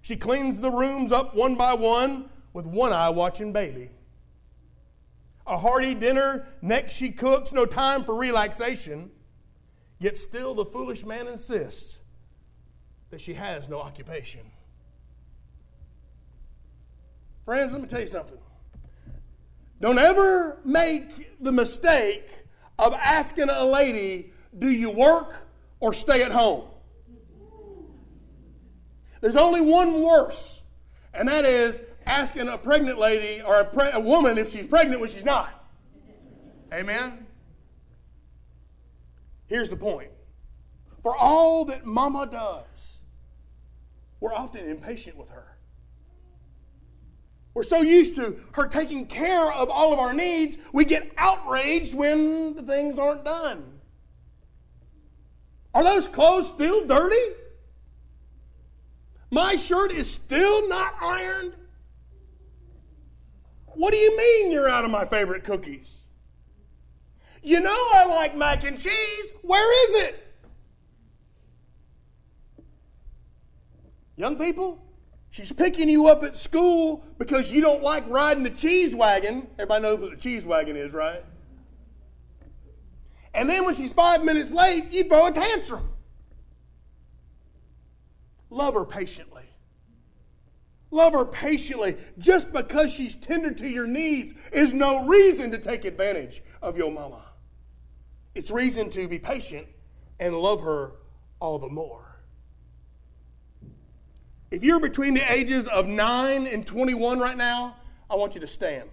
She 0.00 0.16
cleans 0.16 0.58
the 0.58 0.70
rooms 0.70 1.12
up 1.12 1.34
one 1.34 1.54
by 1.56 1.74
one 1.74 2.30
with 2.54 2.64
one 2.64 2.94
eye 2.94 3.10
watching 3.10 3.52
baby. 3.52 3.90
A 5.46 5.58
hearty 5.58 5.92
dinner, 5.94 6.46
next 6.62 6.94
she 6.94 7.10
cooks, 7.10 7.52
no 7.52 7.66
time 7.66 8.04
for 8.04 8.14
relaxation. 8.14 9.10
Yet 9.98 10.16
still 10.16 10.54
the 10.54 10.64
foolish 10.64 11.04
man 11.04 11.28
insists 11.28 11.99
that 13.10 13.20
she 13.20 13.34
has 13.34 13.68
no 13.68 13.80
occupation. 13.80 14.40
Friends, 17.44 17.72
let 17.72 17.82
me 17.82 17.88
tell 17.88 18.00
you 18.00 18.06
something. 18.06 18.38
Don't 19.80 19.98
ever 19.98 20.58
make 20.64 21.42
the 21.42 21.52
mistake 21.52 22.28
of 22.78 22.94
asking 22.94 23.48
a 23.50 23.64
lady 23.64 24.32
do 24.58 24.68
you 24.68 24.90
work 24.90 25.34
or 25.80 25.92
stay 25.92 26.22
at 26.22 26.32
home? 26.32 26.64
There's 29.20 29.36
only 29.36 29.60
one 29.60 30.02
worse, 30.02 30.62
and 31.12 31.28
that 31.28 31.44
is 31.44 31.80
asking 32.06 32.48
a 32.48 32.58
pregnant 32.58 32.98
lady 32.98 33.42
or 33.42 33.60
a, 33.60 33.64
pre- 33.64 33.90
a 33.92 34.00
woman 34.00 34.38
if 34.38 34.52
she's 34.52 34.66
pregnant 34.66 35.00
when 35.00 35.10
she's 35.10 35.24
not. 35.24 35.64
Amen? 36.72 37.26
Here's 39.46 39.68
the 39.68 39.76
point 39.76 40.10
for 41.02 41.16
all 41.16 41.64
that 41.66 41.84
mama 41.84 42.26
does, 42.26 42.89
we're 44.20 44.34
often 44.34 44.68
impatient 44.68 45.16
with 45.16 45.30
her. 45.30 45.56
We're 47.54 47.64
so 47.64 47.80
used 47.80 48.14
to 48.16 48.38
her 48.52 48.68
taking 48.68 49.06
care 49.06 49.50
of 49.52 49.68
all 49.70 49.92
of 49.92 49.98
our 49.98 50.14
needs, 50.14 50.56
we 50.72 50.84
get 50.84 51.10
outraged 51.18 51.94
when 51.94 52.54
the 52.54 52.62
things 52.62 52.98
aren't 52.98 53.24
done. 53.24 53.80
Are 55.74 55.82
those 55.82 56.06
clothes 56.08 56.48
still 56.48 56.86
dirty? 56.86 57.34
My 59.30 59.56
shirt 59.56 59.92
is 59.92 60.10
still 60.10 60.68
not 60.68 60.94
ironed? 61.00 61.54
What 63.66 63.92
do 63.92 63.96
you 63.96 64.16
mean 64.16 64.50
you're 64.50 64.68
out 64.68 64.84
of 64.84 64.90
my 64.90 65.04
favorite 65.04 65.44
cookies? 65.44 65.96
You 67.42 67.60
know 67.60 67.88
I 67.94 68.04
like 68.06 68.36
mac 68.36 68.64
and 68.64 68.78
cheese. 68.78 69.32
Where 69.42 69.88
is 69.88 70.08
it? 70.08 70.29
Young 74.20 74.36
people, 74.36 74.84
she's 75.30 75.50
picking 75.50 75.88
you 75.88 76.06
up 76.06 76.22
at 76.24 76.36
school 76.36 77.02
because 77.16 77.50
you 77.50 77.62
don't 77.62 77.82
like 77.82 78.06
riding 78.06 78.42
the 78.42 78.50
cheese 78.50 78.94
wagon. 78.94 79.46
Everybody 79.54 79.82
knows 79.82 79.98
what 79.98 80.10
the 80.10 80.16
cheese 80.18 80.44
wagon 80.44 80.76
is, 80.76 80.92
right? 80.92 81.24
And 83.32 83.48
then 83.48 83.64
when 83.64 83.74
she's 83.74 83.94
five 83.94 84.22
minutes 84.22 84.50
late, 84.50 84.92
you 84.92 85.04
throw 85.04 85.28
a 85.28 85.32
tantrum. 85.32 85.88
Love 88.50 88.74
her 88.74 88.84
patiently. 88.84 89.44
Love 90.90 91.14
her 91.14 91.24
patiently. 91.24 91.96
Just 92.18 92.52
because 92.52 92.92
she's 92.92 93.14
tender 93.14 93.52
to 93.52 93.66
your 93.66 93.86
needs 93.86 94.34
is 94.52 94.74
no 94.74 95.06
reason 95.06 95.50
to 95.52 95.58
take 95.58 95.86
advantage 95.86 96.42
of 96.60 96.76
your 96.76 96.90
mama. 96.90 97.22
It's 98.34 98.50
reason 98.50 98.90
to 98.90 99.08
be 99.08 99.18
patient 99.18 99.66
and 100.18 100.36
love 100.36 100.60
her 100.60 100.92
all 101.40 101.58
the 101.58 101.70
more. 101.70 102.09
If 104.50 104.64
you're 104.64 104.80
between 104.80 105.14
the 105.14 105.32
ages 105.32 105.68
of 105.68 105.86
9 105.86 106.46
and 106.46 106.66
21 106.66 107.20
right 107.20 107.36
now, 107.36 107.76
I 108.10 108.16
want 108.16 108.34
you 108.34 108.40
to 108.40 108.48
stand. 108.48 108.88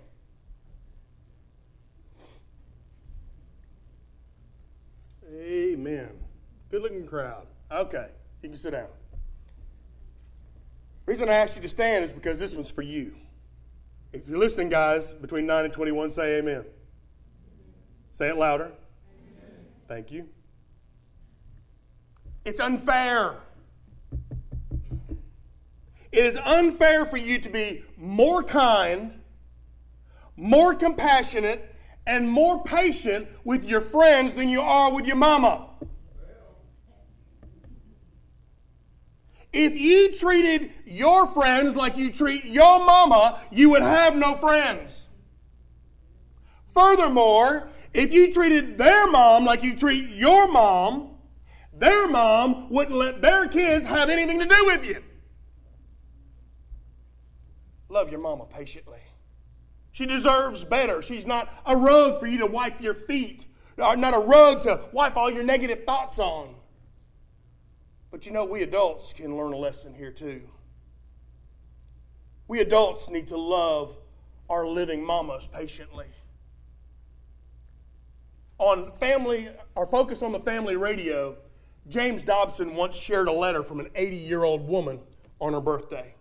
Amen. 5.33 6.09
Good 6.69 6.83
looking 6.83 7.07
crowd. 7.07 7.47
Okay, 7.71 8.07
you 8.43 8.49
can 8.49 8.57
sit 8.57 8.71
down. 8.71 8.87
The 11.05 11.11
reason 11.11 11.29
I 11.29 11.33
asked 11.33 11.55
you 11.55 11.61
to 11.61 11.69
stand 11.69 12.05
is 12.05 12.11
because 12.11 12.37
this 12.37 12.53
one's 12.53 12.69
for 12.69 12.81
you. 12.83 13.15
If 14.13 14.27
you're 14.27 14.37
listening, 14.37 14.69
guys, 14.69 15.13
between 15.13 15.47
9 15.47 15.65
and 15.65 15.73
21, 15.73 16.11
say 16.11 16.37
amen. 16.37 16.65
Say 18.13 18.29
it 18.29 18.37
louder. 18.37 18.65
Amen. 18.65 19.65
Thank 19.87 20.11
you. 20.11 20.27
It's 22.45 22.59
unfair. 22.59 23.37
It 26.11 26.25
is 26.25 26.37
unfair 26.37 27.05
for 27.05 27.17
you 27.17 27.39
to 27.39 27.49
be 27.49 27.83
more 27.97 28.43
kind, 28.43 29.21
more 30.35 30.73
compassionate, 30.73 31.75
and 32.05 32.29
more 32.29 32.63
patient 32.63 33.27
with 33.43 33.65
your 33.65 33.81
friends 33.81 34.33
than 34.33 34.47
you 34.47 34.61
are 34.61 34.91
with 34.93 35.05
your 35.05 35.17
mama. 35.17 35.67
If 39.51 39.77
you 39.77 40.15
treated 40.15 40.71
your 40.85 41.27
friends 41.27 41.75
like 41.75 41.97
you 41.97 42.11
treat 42.11 42.45
your 42.45 42.79
mama, 42.79 43.41
you 43.51 43.71
would 43.71 43.81
have 43.81 44.15
no 44.15 44.35
friends. 44.35 45.07
Furthermore, 46.73 47.69
if 47.93 48.13
you 48.13 48.31
treated 48.31 48.77
their 48.77 49.07
mom 49.07 49.45
like 49.45 49.63
you 49.63 49.75
treat 49.75 50.09
your 50.11 50.47
mom, 50.47 51.17
their 51.73 52.07
mom 52.07 52.69
wouldn't 52.69 52.95
let 52.95 53.21
their 53.21 53.47
kids 53.47 53.83
have 53.85 54.09
anything 54.09 54.39
to 54.39 54.45
do 54.45 54.65
with 54.65 54.85
you. 54.85 55.03
Love 57.89 58.09
your 58.09 58.19
mama 58.19 58.45
patiently. 58.45 58.99
She 59.91 60.05
deserves 60.05 60.63
better. 60.63 61.01
She's 61.01 61.25
not 61.25 61.51
a 61.65 61.75
rug 61.75 62.19
for 62.19 62.27
you 62.27 62.39
to 62.39 62.45
wipe 62.45 62.81
your 62.81 62.93
feet, 62.93 63.45
not 63.77 64.13
a 64.13 64.19
rug 64.19 64.61
to 64.63 64.81
wipe 64.91 65.15
all 65.17 65.31
your 65.31 65.43
negative 65.43 65.85
thoughts 65.85 66.19
on. 66.19 66.53
But 68.11 68.25
you 68.25 68.31
know, 68.31 68.45
we 68.45 68.63
adults 68.63 69.13
can 69.13 69.35
learn 69.35 69.53
a 69.53 69.57
lesson 69.57 69.93
here 69.93 70.11
too. 70.11 70.41
We 72.47 72.59
adults 72.61 73.09
need 73.09 73.27
to 73.27 73.37
love 73.37 73.97
our 74.49 74.65
living 74.65 75.03
mamas 75.03 75.47
patiently. 75.51 76.07
On 78.59 78.91
family, 78.93 79.49
our 79.75 79.85
focus 79.85 80.21
on 80.21 80.31
the 80.31 80.39
family 80.39 80.75
radio, 80.75 81.35
James 81.89 82.23
Dobson 82.23 82.75
once 82.75 82.95
shared 82.95 83.27
a 83.27 83.31
letter 83.31 83.63
from 83.63 83.79
an 83.79 83.89
80 83.95 84.15
year 84.15 84.43
old 84.43 84.67
woman 84.67 84.99
on 85.39 85.53
her 85.53 85.61
birthday. 85.61 86.15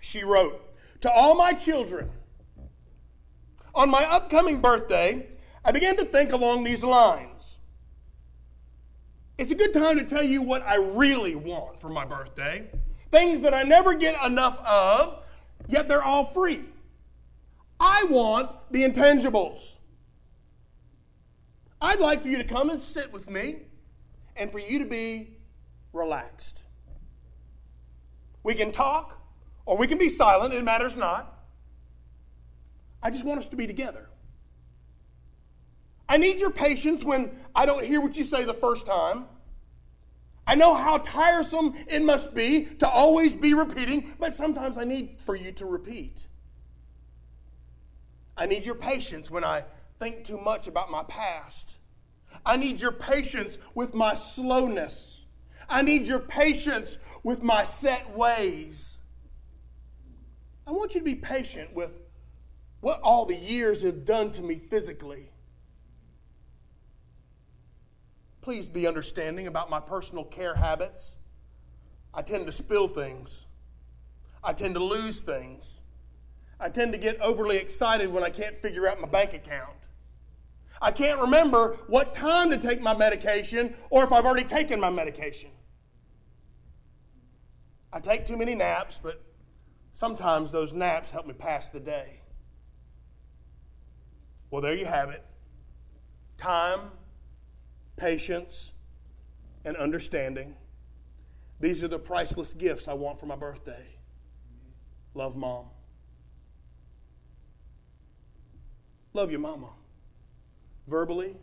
She 0.00 0.24
wrote, 0.24 0.62
To 1.02 1.10
all 1.10 1.34
my 1.34 1.52
children, 1.52 2.10
on 3.74 3.90
my 3.90 4.04
upcoming 4.04 4.60
birthday, 4.60 5.26
I 5.64 5.72
began 5.72 5.96
to 5.96 6.04
think 6.04 6.32
along 6.32 6.64
these 6.64 6.82
lines. 6.82 7.58
It's 9.38 9.52
a 9.52 9.54
good 9.54 9.74
time 9.74 9.98
to 9.98 10.04
tell 10.04 10.22
you 10.22 10.40
what 10.40 10.62
I 10.62 10.76
really 10.76 11.34
want 11.34 11.78
for 11.78 11.90
my 11.90 12.06
birthday. 12.06 12.70
Things 13.10 13.42
that 13.42 13.52
I 13.52 13.62
never 13.64 13.94
get 13.94 14.24
enough 14.24 14.58
of, 14.60 15.22
yet 15.68 15.88
they're 15.88 16.02
all 16.02 16.24
free. 16.24 16.64
I 17.78 18.04
want 18.04 18.50
the 18.70 18.82
intangibles. 18.82 19.76
I'd 21.80 22.00
like 22.00 22.22
for 22.22 22.28
you 22.28 22.38
to 22.38 22.44
come 22.44 22.70
and 22.70 22.80
sit 22.80 23.12
with 23.12 23.28
me 23.28 23.56
and 24.34 24.50
for 24.50 24.58
you 24.58 24.78
to 24.78 24.86
be 24.86 25.36
relaxed. 25.92 26.62
We 28.42 28.54
can 28.54 28.72
talk 28.72 29.20
or 29.66 29.76
we 29.76 29.86
can 29.86 29.98
be 29.98 30.08
silent, 30.08 30.54
it 30.54 30.64
matters 30.64 30.96
not. 30.96 31.32
I 33.02 33.10
just 33.10 33.24
want 33.24 33.40
us 33.40 33.48
to 33.48 33.56
be 33.56 33.66
together. 33.66 34.08
I 36.08 36.16
need 36.16 36.40
your 36.40 36.50
patience 36.50 37.04
when 37.04 37.36
I 37.54 37.66
don't 37.66 37.84
hear 37.84 38.00
what 38.00 38.16
you 38.16 38.24
say 38.24 38.44
the 38.44 38.54
first 38.54 38.86
time. 38.86 39.26
I 40.46 40.54
know 40.54 40.74
how 40.74 40.98
tiresome 40.98 41.74
it 41.88 42.02
must 42.02 42.32
be 42.32 42.62
to 42.78 42.88
always 42.88 43.34
be 43.34 43.52
repeating, 43.52 44.14
but 44.20 44.32
sometimes 44.32 44.78
I 44.78 44.84
need 44.84 45.20
for 45.20 45.34
you 45.34 45.50
to 45.52 45.66
repeat. 45.66 46.26
I 48.36 48.46
need 48.46 48.64
your 48.64 48.76
patience 48.76 49.30
when 49.30 49.42
I 49.42 49.64
think 49.98 50.24
too 50.24 50.38
much 50.38 50.68
about 50.68 50.90
my 50.90 51.02
past. 51.02 51.78
I 52.44 52.56
need 52.56 52.80
your 52.80 52.92
patience 52.92 53.58
with 53.74 53.94
my 53.94 54.14
slowness. 54.14 55.22
I 55.68 55.82
need 55.82 56.06
your 56.06 56.20
patience 56.20 56.98
with 57.24 57.42
my 57.42 57.64
set 57.64 58.16
ways. 58.16 58.95
I 60.66 60.72
want 60.72 60.94
you 60.94 61.00
to 61.00 61.04
be 61.04 61.14
patient 61.14 61.74
with 61.74 61.92
what 62.80 63.00
all 63.00 63.24
the 63.24 63.36
years 63.36 63.82
have 63.82 64.04
done 64.04 64.30
to 64.32 64.42
me 64.42 64.58
physically. 64.58 65.30
Please 68.40 68.66
be 68.66 68.86
understanding 68.86 69.46
about 69.46 69.70
my 69.70 69.80
personal 69.80 70.24
care 70.24 70.54
habits. 70.54 71.16
I 72.12 72.22
tend 72.22 72.46
to 72.46 72.52
spill 72.52 72.88
things, 72.88 73.46
I 74.42 74.52
tend 74.52 74.74
to 74.74 74.82
lose 74.82 75.20
things. 75.20 75.78
I 76.58 76.70
tend 76.70 76.92
to 76.92 76.98
get 76.98 77.20
overly 77.20 77.58
excited 77.58 78.10
when 78.10 78.24
I 78.24 78.30
can't 78.30 78.56
figure 78.56 78.88
out 78.88 78.98
my 78.98 79.08
bank 79.08 79.34
account. 79.34 79.76
I 80.80 80.90
can't 80.90 81.20
remember 81.20 81.76
what 81.86 82.14
time 82.14 82.48
to 82.50 82.56
take 82.56 82.80
my 82.80 82.96
medication 82.96 83.74
or 83.90 84.04
if 84.04 84.12
I've 84.12 84.24
already 84.24 84.46
taken 84.46 84.80
my 84.80 84.88
medication. 84.88 85.50
I 87.92 88.00
take 88.00 88.26
too 88.26 88.38
many 88.38 88.54
naps, 88.54 88.98
but 89.02 89.22
sometimes 89.96 90.52
those 90.52 90.74
naps 90.74 91.10
help 91.10 91.26
me 91.26 91.32
pass 91.32 91.70
the 91.70 91.80
day. 91.80 92.20
Well, 94.50 94.60
there 94.60 94.74
you 94.74 94.84
have 94.84 95.08
it 95.08 95.24
time, 96.36 96.90
patience, 97.96 98.72
and 99.64 99.74
understanding. 99.78 100.54
These 101.60 101.82
are 101.82 101.88
the 101.88 101.98
priceless 101.98 102.52
gifts 102.52 102.88
I 102.88 102.92
want 102.92 103.18
for 103.18 103.24
my 103.24 103.36
birthday. 103.36 103.86
Love 105.14 105.34
mom. 105.34 105.64
Love 109.14 109.30
your 109.30 109.40
mama. 109.40 109.70
Verbally, 110.86 111.36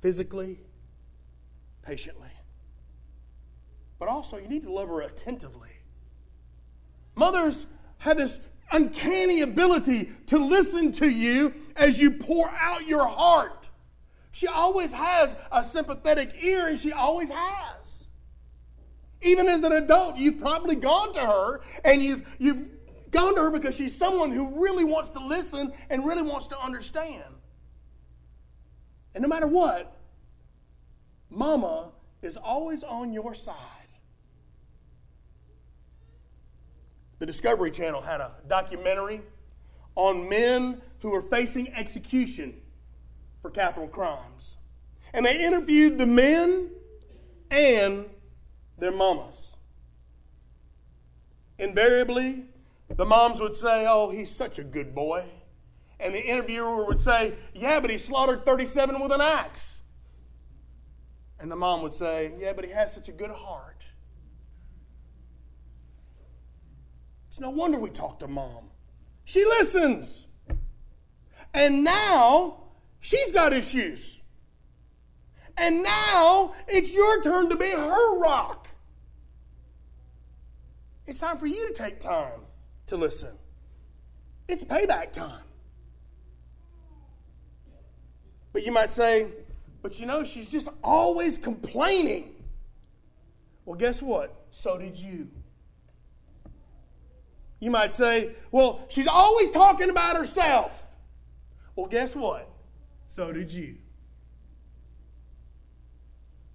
physically, 0.00 0.60
patiently. 1.82 2.30
But 3.98 4.08
also, 4.08 4.36
you 4.36 4.46
need 4.46 4.62
to 4.62 4.72
love 4.72 4.88
her 4.88 5.00
attentively. 5.00 5.75
Mothers 7.16 7.66
have 7.98 8.18
this 8.18 8.38
uncanny 8.70 9.40
ability 9.40 10.10
to 10.26 10.38
listen 10.38 10.92
to 10.92 11.08
you 11.08 11.54
as 11.76 11.98
you 11.98 12.12
pour 12.12 12.48
out 12.50 12.86
your 12.86 13.06
heart. 13.06 13.68
She 14.32 14.46
always 14.46 14.92
has 14.92 15.34
a 15.50 15.64
sympathetic 15.64 16.34
ear, 16.42 16.68
and 16.68 16.78
she 16.78 16.92
always 16.92 17.30
has. 17.30 18.06
Even 19.22 19.48
as 19.48 19.62
an 19.62 19.72
adult, 19.72 20.16
you've 20.16 20.38
probably 20.38 20.76
gone 20.76 21.14
to 21.14 21.20
her 21.20 21.62
and 21.84 22.02
you've, 22.02 22.28
you've 22.38 22.62
gone 23.10 23.34
to 23.34 23.40
her 23.40 23.50
because 23.50 23.74
she's 23.74 23.96
someone 23.96 24.30
who 24.30 24.62
really 24.62 24.84
wants 24.84 25.10
to 25.10 25.20
listen 25.20 25.72
and 25.88 26.04
really 26.04 26.22
wants 26.22 26.48
to 26.48 26.60
understand. 26.60 27.24
And 29.14 29.22
no 29.22 29.28
matter 29.28 29.46
what, 29.46 29.96
Mama 31.30 31.92
is 32.20 32.36
always 32.36 32.84
on 32.84 33.12
your 33.12 33.32
side. 33.32 33.54
The 37.18 37.26
Discovery 37.26 37.70
Channel 37.70 38.02
had 38.02 38.20
a 38.20 38.32
documentary 38.46 39.22
on 39.94 40.28
men 40.28 40.82
who 41.00 41.10
were 41.10 41.22
facing 41.22 41.72
execution 41.72 42.60
for 43.40 43.50
capital 43.50 43.88
crimes. 43.88 44.56
And 45.14 45.24
they 45.24 45.42
interviewed 45.42 45.98
the 45.98 46.06
men 46.06 46.70
and 47.50 48.06
their 48.78 48.92
mamas. 48.92 49.54
Invariably, 51.58 52.44
the 52.88 53.06
moms 53.06 53.40
would 53.40 53.56
say, 53.56 53.86
Oh, 53.88 54.10
he's 54.10 54.30
such 54.30 54.58
a 54.58 54.64
good 54.64 54.94
boy. 54.94 55.24
And 55.98 56.14
the 56.14 56.22
interviewer 56.22 56.84
would 56.84 57.00
say, 57.00 57.34
Yeah, 57.54 57.80
but 57.80 57.90
he 57.90 57.96
slaughtered 57.96 58.44
37 58.44 59.00
with 59.00 59.12
an 59.12 59.22
axe. 59.22 59.76
And 61.40 61.50
the 61.50 61.56
mom 61.56 61.82
would 61.82 61.94
say, 61.94 62.34
Yeah, 62.38 62.52
but 62.52 62.64
he 62.64 62.70
has 62.72 62.92
such 62.92 63.08
a 63.08 63.12
good 63.12 63.30
heart. 63.30 63.88
It's 67.36 67.40
no 67.42 67.50
wonder 67.50 67.78
we 67.78 67.90
talk 67.90 68.18
to 68.20 68.28
mom. 68.28 68.70
She 69.26 69.44
listens. 69.44 70.26
And 71.52 71.84
now 71.84 72.62
she's 72.98 73.30
got 73.30 73.52
issues. 73.52 74.22
And 75.58 75.82
now 75.82 76.54
it's 76.66 76.90
your 76.90 77.22
turn 77.22 77.50
to 77.50 77.56
be 77.56 77.72
her 77.72 78.18
rock. 78.18 78.68
It's 81.06 81.20
time 81.20 81.36
for 81.36 81.46
you 81.46 81.68
to 81.68 81.74
take 81.74 82.00
time 82.00 82.40
to 82.86 82.96
listen. 82.96 83.36
It's 84.48 84.64
payback 84.64 85.12
time. 85.12 85.44
But 88.54 88.64
you 88.64 88.72
might 88.72 88.90
say, 88.90 89.30
but 89.82 90.00
you 90.00 90.06
know, 90.06 90.24
she's 90.24 90.48
just 90.48 90.70
always 90.82 91.36
complaining. 91.36 92.34
Well, 93.66 93.76
guess 93.76 94.00
what? 94.00 94.46
So 94.50 94.78
did 94.78 94.98
you. 94.98 95.28
You 97.60 97.70
might 97.70 97.94
say, 97.94 98.32
well, 98.50 98.84
she's 98.88 99.06
always 99.06 99.50
talking 99.50 99.90
about 99.90 100.16
herself. 100.16 100.88
Well, 101.74 101.86
guess 101.86 102.14
what? 102.14 102.50
So 103.08 103.32
did 103.32 103.50
you. 103.50 103.76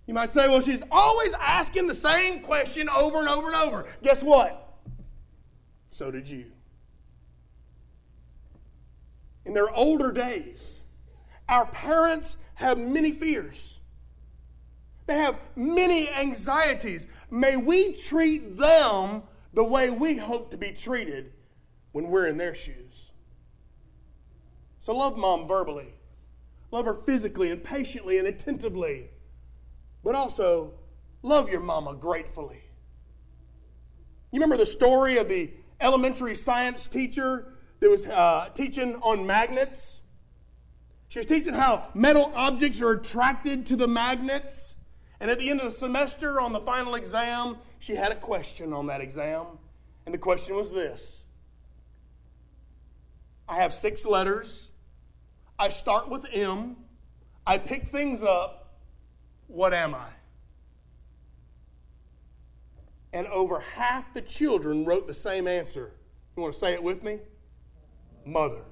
You 0.06 0.14
might 0.14 0.30
say, 0.30 0.48
well, 0.48 0.62
she's 0.62 0.84
always 0.92 1.34
asking 1.36 1.88
the 1.88 1.96
same 1.96 2.42
question 2.42 2.90
over 2.90 3.20
and 3.20 3.28
over 3.28 3.48
and 3.48 3.56
over. 3.56 3.86
Guess 4.04 4.22
what? 4.22 4.78
So 5.90 6.12
did 6.12 6.28
you. 6.28 6.52
In 9.46 9.54
their 9.54 9.72
older 9.72 10.12
days, 10.12 10.82
our 11.50 11.66
parents 11.66 12.38
have 12.56 12.78
many 12.78 13.12
fears. 13.12 13.80
They 15.08 15.18
have 15.18 15.40
many 15.56 16.10
anxieties. 16.10 17.08
May 17.30 17.58
we 17.58 17.94
treat 17.94 18.58
them 18.58 19.24
the 19.54 19.64
way 19.64 19.90
we 19.90 20.18
hope 20.18 20.52
to 20.52 20.58
be 20.58 20.72
treated 20.72 21.34
when 21.92 22.08
we're 22.08 22.28
in 22.28 22.38
their 22.38 22.56
shoes. 22.56 23.12
So 24.80 24.96
love 24.96 25.18
mom 25.18 25.48
verbally, 25.48 25.94
love 26.72 26.86
her 26.86 26.96
physically 26.96 27.52
and 27.52 27.64
patiently 27.64 28.18
and 28.18 28.28
attentively, 28.28 29.10
but 30.04 30.16
also 30.16 30.74
love 31.22 31.50
your 31.50 31.60
mama 31.62 31.94
gratefully. 31.94 32.64
You 34.32 34.40
remember 34.40 34.58
the 34.58 34.66
story 34.66 35.18
of 35.18 35.28
the 35.28 35.52
elementary 35.82 36.36
science 36.36 36.88
teacher 36.88 37.54
that 37.80 37.90
was 37.90 38.08
uh, 38.08 38.50
teaching 38.56 38.96
on 39.02 39.26
magnets? 39.28 40.00
She 41.10 41.20
was 41.20 41.26
teaching 41.26 41.54
how 41.54 41.90
metal 41.94 42.32
objects 42.34 42.82
are 42.82 42.92
attracted 42.92 43.68
to 43.68 43.76
the 43.76 43.88
magnets. 43.88 44.76
And 45.22 45.30
at 45.30 45.38
the 45.38 45.52
end 45.52 45.62
of 45.62 45.72
the 45.72 45.78
semester, 45.78 46.42
on 46.42 46.52
the 46.52 46.60
final 46.60 46.96
exam, 46.96 47.58
she 47.78 47.94
had 47.94 48.12
a 48.12 48.16
question 48.16 48.74
on 48.74 48.88
that 48.88 49.02
exam, 49.02 49.46
and 50.06 50.14
the 50.14 50.18
question 50.18 50.56
was 50.56 50.74
this 50.74 51.26
I 53.48 53.58
have 53.58 53.72
six 53.72 54.04
letters. 54.04 54.72
I 55.60 55.70
start 55.70 56.10
with 56.10 56.26
M. 56.34 56.76
I 57.46 57.60
pick 57.60 57.88
things 57.88 58.24
up. 58.24 58.80
What 59.46 59.76
am 59.76 59.94
I? 59.94 60.08
And 63.14 63.28
over 63.28 63.60
half 63.60 64.12
the 64.16 64.22
children 64.22 64.86
wrote 64.86 65.06
the 65.06 65.14
same 65.14 65.48
answer. 65.48 65.92
You 66.36 66.42
want 66.42 66.56
to 66.56 66.60
say 66.60 66.74
it 66.74 66.82
with 66.82 67.04
me? 67.04 67.20
Mother. 68.26 68.64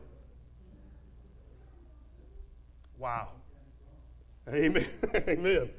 Wow. 2.97 3.33
Amen. 4.47 4.87
Amen. 5.15 5.69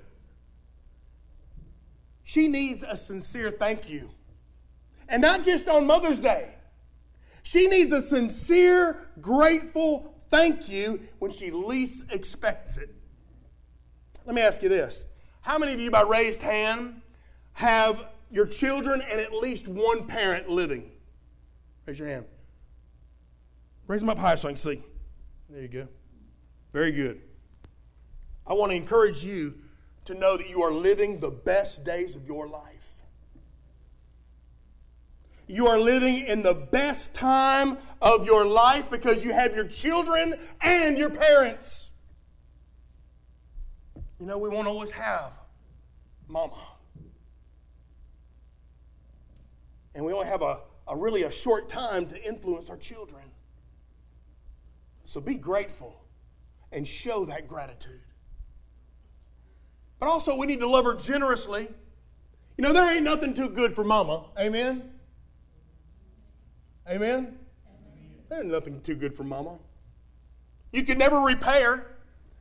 She 2.30 2.46
needs 2.46 2.84
a 2.84 2.96
sincere 2.96 3.50
thank 3.50 3.90
you. 3.90 4.08
And 5.08 5.20
not 5.20 5.42
just 5.44 5.68
on 5.68 5.84
Mother's 5.84 6.20
Day. 6.20 6.54
She 7.42 7.66
needs 7.66 7.92
a 7.92 8.00
sincere, 8.00 9.08
grateful 9.20 10.14
thank 10.28 10.68
you 10.68 11.00
when 11.18 11.32
she 11.32 11.50
least 11.50 12.04
expects 12.12 12.76
it. 12.76 12.94
Let 14.26 14.36
me 14.36 14.42
ask 14.42 14.62
you 14.62 14.68
this 14.68 15.06
How 15.40 15.58
many 15.58 15.72
of 15.72 15.80
you, 15.80 15.90
by 15.90 16.02
raised 16.02 16.40
hand, 16.40 17.02
have 17.54 18.04
your 18.30 18.46
children 18.46 19.02
and 19.02 19.20
at 19.20 19.32
least 19.32 19.66
one 19.66 20.06
parent 20.06 20.48
living? 20.48 20.88
Raise 21.84 21.98
your 21.98 22.06
hand. 22.06 22.26
Raise 23.88 24.02
them 24.02 24.08
up 24.08 24.18
high 24.18 24.36
so 24.36 24.46
I 24.46 24.52
can 24.52 24.56
see. 24.56 24.80
There 25.48 25.62
you 25.62 25.66
go. 25.66 25.88
Very 26.72 26.92
good. 26.92 27.22
I 28.46 28.52
want 28.52 28.70
to 28.70 28.76
encourage 28.76 29.24
you 29.24 29.58
to 30.04 30.14
know 30.14 30.36
that 30.36 30.48
you 30.48 30.62
are 30.62 30.72
living 30.72 31.20
the 31.20 31.30
best 31.30 31.84
days 31.84 32.14
of 32.14 32.26
your 32.26 32.48
life. 32.48 32.90
You 35.46 35.66
are 35.66 35.78
living 35.78 36.26
in 36.26 36.42
the 36.42 36.54
best 36.54 37.12
time 37.12 37.78
of 38.00 38.24
your 38.24 38.46
life 38.46 38.88
because 38.88 39.24
you 39.24 39.32
have 39.32 39.54
your 39.54 39.66
children 39.66 40.36
and 40.60 40.96
your 40.96 41.10
parents. 41.10 41.90
You 44.20 44.26
know, 44.26 44.38
we 44.38 44.48
won't 44.48 44.68
always 44.68 44.92
have 44.92 45.32
mama. 46.28 46.54
And 49.94 50.04
we 50.04 50.12
only 50.12 50.26
have 50.26 50.42
a, 50.42 50.60
a 50.86 50.96
really 50.96 51.24
a 51.24 51.30
short 51.32 51.68
time 51.68 52.06
to 52.06 52.22
influence 52.22 52.70
our 52.70 52.76
children. 52.76 53.24
So 55.04 55.20
be 55.20 55.34
grateful 55.34 56.04
and 56.70 56.86
show 56.86 57.24
that 57.24 57.48
gratitude. 57.48 58.00
But 60.00 60.08
also, 60.08 60.34
we 60.34 60.46
need 60.46 60.60
to 60.60 60.66
love 60.66 60.86
her 60.86 60.94
generously. 60.94 61.68
You 62.56 62.64
know, 62.64 62.72
there 62.72 62.90
ain't 62.90 63.04
nothing 63.04 63.34
too 63.34 63.50
good 63.50 63.74
for 63.74 63.84
mama. 63.84 64.24
Amen? 64.38 64.90
Amen? 66.90 67.38
There's 68.30 68.46
nothing 68.46 68.80
too 68.80 68.94
good 68.94 69.14
for 69.14 69.24
mama. 69.24 69.58
You 70.72 70.84
can 70.84 70.98
never 70.98 71.18
repay 71.18 71.62
her, 71.62 71.96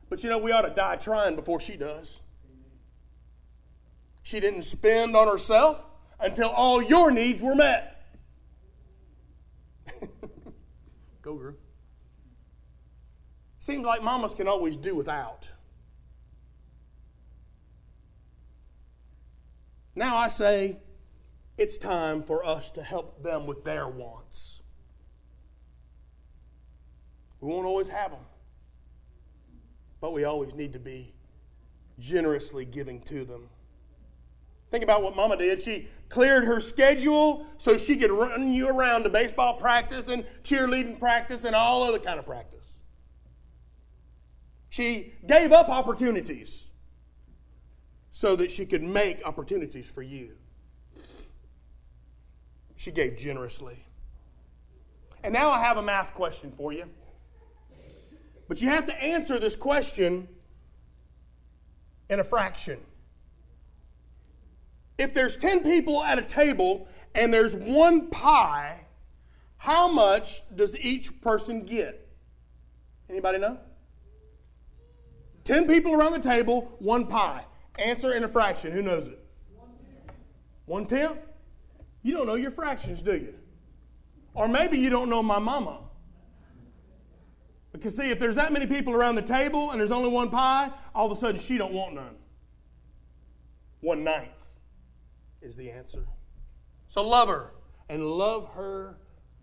but 0.08 0.24
you 0.24 0.30
know, 0.30 0.38
we 0.38 0.52
ought 0.52 0.62
to 0.62 0.70
die 0.70 0.96
trying 0.96 1.36
before 1.36 1.60
she 1.60 1.76
does. 1.76 2.20
She 4.22 4.40
didn't 4.40 4.62
spend 4.62 5.14
on 5.14 5.28
herself 5.28 5.84
until 6.18 6.48
all 6.48 6.82
your 6.82 7.10
needs 7.10 7.42
were 7.42 7.54
met. 7.54 8.06
Go, 11.22 11.34
girl. 11.34 11.54
Seems 13.58 13.84
like 13.84 14.02
mamas 14.02 14.34
can 14.34 14.48
always 14.48 14.76
do 14.76 14.94
without. 14.94 15.46
Now 20.00 20.16
I 20.16 20.28
say 20.28 20.78
it's 21.58 21.76
time 21.76 22.22
for 22.22 22.42
us 22.42 22.70
to 22.70 22.82
help 22.82 23.22
them 23.22 23.46
with 23.46 23.64
their 23.64 23.86
wants. 23.86 24.62
We 27.42 27.50
won't 27.50 27.66
always 27.66 27.88
have 27.88 28.10
them, 28.10 28.24
but 30.00 30.14
we 30.14 30.24
always 30.24 30.54
need 30.54 30.72
to 30.72 30.78
be 30.78 31.12
generously 31.98 32.64
giving 32.64 33.02
to 33.02 33.26
them. 33.26 33.50
Think 34.70 34.84
about 34.84 35.02
what 35.02 35.14
Mama 35.14 35.36
did. 35.36 35.60
She 35.60 35.90
cleared 36.08 36.44
her 36.44 36.60
schedule 36.60 37.46
so 37.58 37.76
she 37.76 37.94
could 37.94 38.10
run 38.10 38.54
you 38.54 38.70
around 38.70 39.02
to 39.02 39.10
baseball 39.10 39.58
practice 39.58 40.08
and 40.08 40.24
cheerleading 40.44 40.98
practice 40.98 41.44
and 41.44 41.54
all 41.54 41.82
other 41.82 41.98
kind 41.98 42.18
of 42.18 42.24
practice. 42.24 42.80
She 44.70 45.12
gave 45.26 45.52
up 45.52 45.68
opportunities 45.68 46.64
so 48.12 48.36
that 48.36 48.50
she 48.50 48.66
could 48.66 48.82
make 48.82 49.22
opportunities 49.24 49.88
for 49.88 50.02
you. 50.02 50.32
She 52.76 52.90
gave 52.90 53.18
generously. 53.18 53.84
And 55.22 55.32
now 55.32 55.50
I 55.50 55.60
have 55.60 55.76
a 55.76 55.82
math 55.82 56.14
question 56.14 56.52
for 56.56 56.72
you. 56.72 56.86
But 58.48 58.60
you 58.60 58.68
have 58.68 58.86
to 58.86 59.02
answer 59.02 59.38
this 59.38 59.54
question 59.54 60.28
in 62.08 62.20
a 62.20 62.24
fraction. 62.24 62.80
If 64.98 65.14
there's 65.14 65.36
10 65.36 65.62
people 65.62 66.02
at 66.02 66.18
a 66.18 66.22
table 66.22 66.88
and 67.14 67.32
there's 67.32 67.54
one 67.54 68.08
pie, 68.08 68.86
how 69.56 69.88
much 69.88 70.42
does 70.56 70.76
each 70.78 71.20
person 71.20 71.64
get? 71.64 72.08
Anybody 73.08 73.38
know? 73.38 73.58
10 75.44 75.66
people 75.66 75.94
around 75.94 76.12
the 76.12 76.18
table, 76.18 76.72
one 76.78 77.06
pie. 77.06 77.44
Answer 77.78 78.12
in 78.12 78.24
a 78.24 78.28
fraction. 78.28 78.72
Who 78.72 78.82
knows 78.82 79.06
it? 79.06 79.18
One 80.66 80.86
tenth? 80.86 81.18
You 82.02 82.12
don't 82.12 82.26
know 82.26 82.34
your 82.34 82.50
fractions, 82.50 83.02
do 83.02 83.12
you? 83.12 83.34
Or 84.34 84.48
maybe 84.48 84.78
you 84.78 84.90
don't 84.90 85.08
know 85.08 85.22
my 85.22 85.38
mama. 85.38 85.80
Because 87.72 87.96
see, 87.96 88.10
if 88.10 88.18
there's 88.18 88.36
that 88.36 88.52
many 88.52 88.66
people 88.66 88.94
around 88.94 89.14
the 89.14 89.22
table 89.22 89.70
and 89.70 89.80
there's 89.80 89.92
only 89.92 90.08
one 90.08 90.30
pie, 90.30 90.70
all 90.94 91.10
of 91.10 91.16
a 91.16 91.20
sudden 91.20 91.40
she 91.40 91.56
don't 91.56 91.72
want 91.72 91.94
none. 91.94 92.16
One 93.80 94.04
ninth 94.04 94.28
is 95.40 95.56
the 95.56 95.70
answer. 95.70 96.06
So 96.88 97.06
love 97.06 97.28
her 97.28 97.52
and 97.88 98.04
love 98.04 98.50
her 98.54 98.98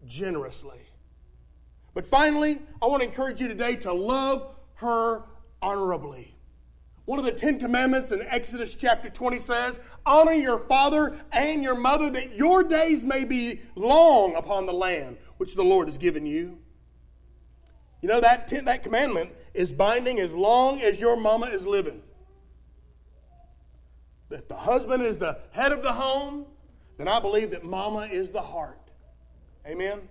generously. 0.05 0.81
But 1.93 2.05
finally, 2.05 2.59
I 2.81 2.85
want 2.85 3.01
to 3.01 3.07
encourage 3.07 3.41
you 3.41 3.47
today 3.47 3.75
to 3.77 3.93
love 3.93 4.55
her 4.75 5.23
honorably. 5.61 6.37
One 7.08 7.20
of 7.20 7.24
the 7.24 7.32
Ten 7.32 7.58
Commandments 7.58 8.12
in 8.12 8.22
Exodus 8.22 8.76
chapter 8.76 9.10
20 9.10 9.39
says, 9.39 9.80
Honor 10.06 10.34
your 10.34 10.60
father 10.60 11.17
and 11.32 11.63
your 11.63 11.74
mother 11.74 12.10
that 12.10 12.36
your 12.36 12.65
days 12.65 13.06
may 13.06 13.24
be 13.24 13.62
long 13.76 14.36
upon 14.36 14.65
the 14.65 14.74
land 14.74 15.15
which 15.38 15.56
the 15.56 15.63
Lord 15.63 15.88
has 15.88 15.98
given 15.98 16.26
you. 16.26 16.60
You 18.02 18.10
know, 18.10 18.20
that, 18.20 18.50
ten, 18.50 18.65
that 18.65 18.84
commandment 18.84 19.32
is 19.54 19.72
binding 19.72 20.20
as 20.20 20.34
long 20.34 20.82
as 20.82 21.00
your 21.00 21.15
mama 21.15 21.46
is 21.46 21.65
living. 21.65 22.02
If 24.30 24.50
the 24.50 24.58
husband 24.58 25.02
is 25.02 25.17
the 25.17 25.39
head 25.52 25.72
of 25.72 25.84
the 25.84 25.93
home, 25.93 26.46
then 26.98 27.08
I 27.08 27.22
believe 27.22 27.52
that 27.52 27.63
mama 27.63 28.10
is 28.12 28.32
the 28.32 28.41
heart. 28.41 28.91
Amen? 29.65 30.02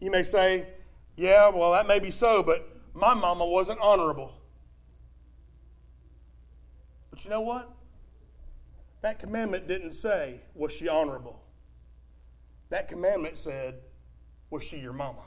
You 0.00 0.10
may 0.10 0.24
say, 0.24 0.66
yeah, 1.16 1.50
well, 1.50 1.70
that 1.70 1.86
may 1.86 2.00
be 2.00 2.10
so, 2.10 2.42
but 2.42 2.68
my 2.94 3.14
mama 3.14 3.46
wasn't 3.46 3.78
honorable. 3.78 4.41
But 7.12 7.24
you 7.24 7.30
know 7.30 7.42
what? 7.42 7.70
That 9.02 9.18
commandment 9.18 9.68
didn't 9.68 9.92
say, 9.92 10.40
was 10.54 10.72
she 10.72 10.88
honorable? 10.88 11.42
That 12.70 12.88
commandment 12.88 13.36
said, 13.36 13.74
was 14.48 14.64
she 14.64 14.78
your 14.78 14.94
mama? 14.94 15.24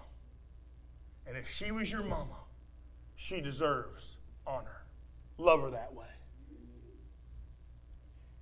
And 1.27 1.37
if 1.37 1.47
she 1.47 1.71
was 1.71 1.91
your 1.91 2.01
mama, 2.01 2.39
she 3.15 3.39
deserves 3.39 4.17
honor. 4.47 4.81
Love 5.37 5.61
her 5.61 5.69
that 5.69 5.93
way. 5.93 6.07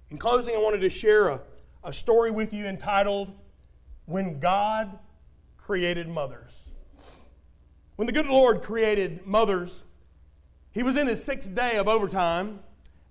In 0.10 0.18
closing, 0.18 0.56
I 0.56 0.60
wanted 0.60 0.80
to 0.82 0.90
share 0.90 1.28
a, 1.28 1.42
a 1.84 1.92
story 1.92 2.32
with 2.32 2.54
you 2.54 2.66
entitled 2.66 3.34
When 4.06 4.40
God 4.40 4.98
Created 5.58 6.08
Mothers. 6.08 6.72
When 7.98 8.06
the 8.06 8.14
good 8.14 8.28
Lord 8.28 8.62
created 8.62 9.26
mothers, 9.26 9.84
he 10.72 10.82
was 10.82 10.96
in 10.96 11.08
his 11.08 11.22
sixth 11.22 11.54
day 11.54 11.76
of 11.76 11.90
overtime 11.90 12.60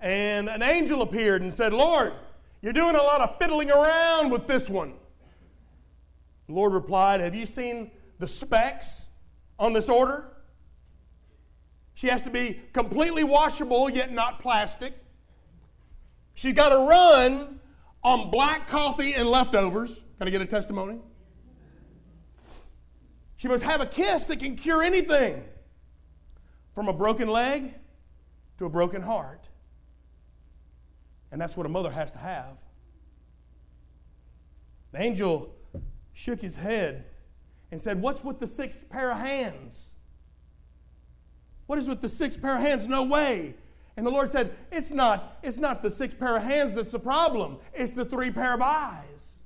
and 0.02 0.48
an 0.48 0.62
angel 0.62 1.00
appeared 1.00 1.42
and 1.42 1.54
said, 1.54 1.72
Lord, 1.72 2.12
you're 2.60 2.72
doing 2.72 2.96
a 2.96 3.02
lot 3.02 3.20
of 3.20 3.38
fiddling 3.38 3.70
around 3.70 4.30
with 4.30 4.46
this 4.48 4.68
one. 4.68 4.94
The 6.48 6.54
Lord 6.54 6.72
replied, 6.72 7.20
Have 7.20 7.34
you 7.34 7.46
seen 7.46 7.92
the 8.18 8.26
specs 8.26 9.04
on 9.58 9.72
this 9.72 9.88
order? 9.88 10.28
She 11.94 12.08
has 12.08 12.22
to 12.22 12.30
be 12.30 12.60
completely 12.72 13.22
washable, 13.22 13.88
yet 13.88 14.12
not 14.12 14.40
plastic. 14.40 14.94
She's 16.34 16.54
got 16.54 16.70
to 16.70 16.78
run 16.78 17.60
on 18.02 18.30
black 18.30 18.66
coffee 18.66 19.14
and 19.14 19.28
leftovers. 19.28 20.04
Can 20.18 20.26
I 20.26 20.30
get 20.30 20.40
a 20.40 20.46
testimony? 20.46 20.98
She 23.36 23.46
must 23.46 23.62
have 23.64 23.80
a 23.80 23.86
kiss 23.86 24.24
that 24.26 24.40
can 24.40 24.56
cure 24.56 24.82
anything 24.82 25.44
from 26.74 26.88
a 26.88 26.92
broken 26.92 27.28
leg 27.28 27.74
to 28.58 28.64
a 28.64 28.68
broken 28.68 29.02
heart. 29.02 29.48
And 31.32 31.40
that's 31.40 31.56
what 31.56 31.64
a 31.64 31.68
mother 31.68 31.90
has 31.90 32.12
to 32.12 32.18
have. 32.18 32.58
The 34.92 35.00
angel 35.00 35.54
shook 36.12 36.42
his 36.42 36.56
head 36.56 37.06
and 37.70 37.80
said, 37.80 38.02
What's 38.02 38.22
with 38.22 38.38
the 38.38 38.46
six 38.46 38.76
pair 38.90 39.10
of 39.10 39.18
hands? 39.18 39.90
What 41.66 41.78
is 41.78 41.88
with 41.88 42.02
the 42.02 42.08
six 42.08 42.36
pair 42.36 42.56
of 42.56 42.60
hands? 42.60 42.84
No 42.84 43.04
way. 43.04 43.54
And 43.96 44.06
the 44.06 44.10
Lord 44.10 44.30
said, 44.30 44.54
It's 44.70 44.90
not, 44.90 45.38
it's 45.42 45.56
not 45.56 45.82
the 45.82 45.90
six 45.90 46.14
pair 46.14 46.36
of 46.36 46.42
hands 46.42 46.74
that's 46.74 46.90
the 46.90 46.98
problem, 46.98 47.56
it's 47.72 47.94
the 47.94 48.04
three 48.04 48.30
pair 48.30 48.52
of 48.52 48.60
eyes. 48.60 49.40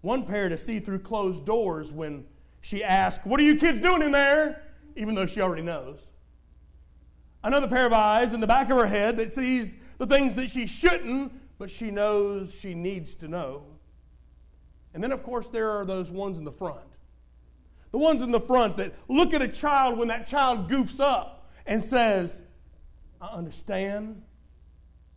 One 0.00 0.24
pair 0.24 0.48
to 0.48 0.56
see 0.56 0.80
through 0.80 1.00
closed 1.00 1.44
doors 1.44 1.92
when 1.92 2.24
she 2.62 2.82
asked, 2.82 3.26
What 3.26 3.38
are 3.38 3.42
you 3.42 3.56
kids 3.56 3.80
doing 3.80 4.00
in 4.00 4.12
there? 4.12 4.62
Even 4.96 5.14
though 5.14 5.26
she 5.26 5.42
already 5.42 5.62
knows 5.62 6.06
another 7.42 7.68
pair 7.68 7.86
of 7.86 7.92
eyes 7.92 8.34
in 8.34 8.40
the 8.40 8.46
back 8.46 8.70
of 8.70 8.76
her 8.76 8.86
head 8.86 9.16
that 9.18 9.32
sees 9.32 9.72
the 9.98 10.06
things 10.06 10.34
that 10.34 10.50
she 10.50 10.66
shouldn't, 10.66 11.32
but 11.58 11.70
she 11.70 11.90
knows 11.90 12.54
she 12.54 12.74
needs 12.74 13.14
to 13.16 13.28
know. 13.28 13.64
And 14.94 15.02
then, 15.02 15.12
of 15.12 15.22
course, 15.22 15.48
there 15.48 15.70
are 15.70 15.84
those 15.84 16.10
ones 16.10 16.38
in 16.38 16.44
the 16.44 16.52
front. 16.52 16.80
The 17.92 17.98
ones 17.98 18.22
in 18.22 18.30
the 18.30 18.40
front 18.40 18.76
that 18.76 18.94
look 19.08 19.34
at 19.34 19.42
a 19.42 19.48
child 19.48 19.98
when 19.98 20.08
that 20.08 20.26
child 20.26 20.70
goofs 20.70 21.00
up 21.00 21.50
and 21.66 21.82
says, 21.82 22.42
I 23.20 23.28
understand 23.28 24.22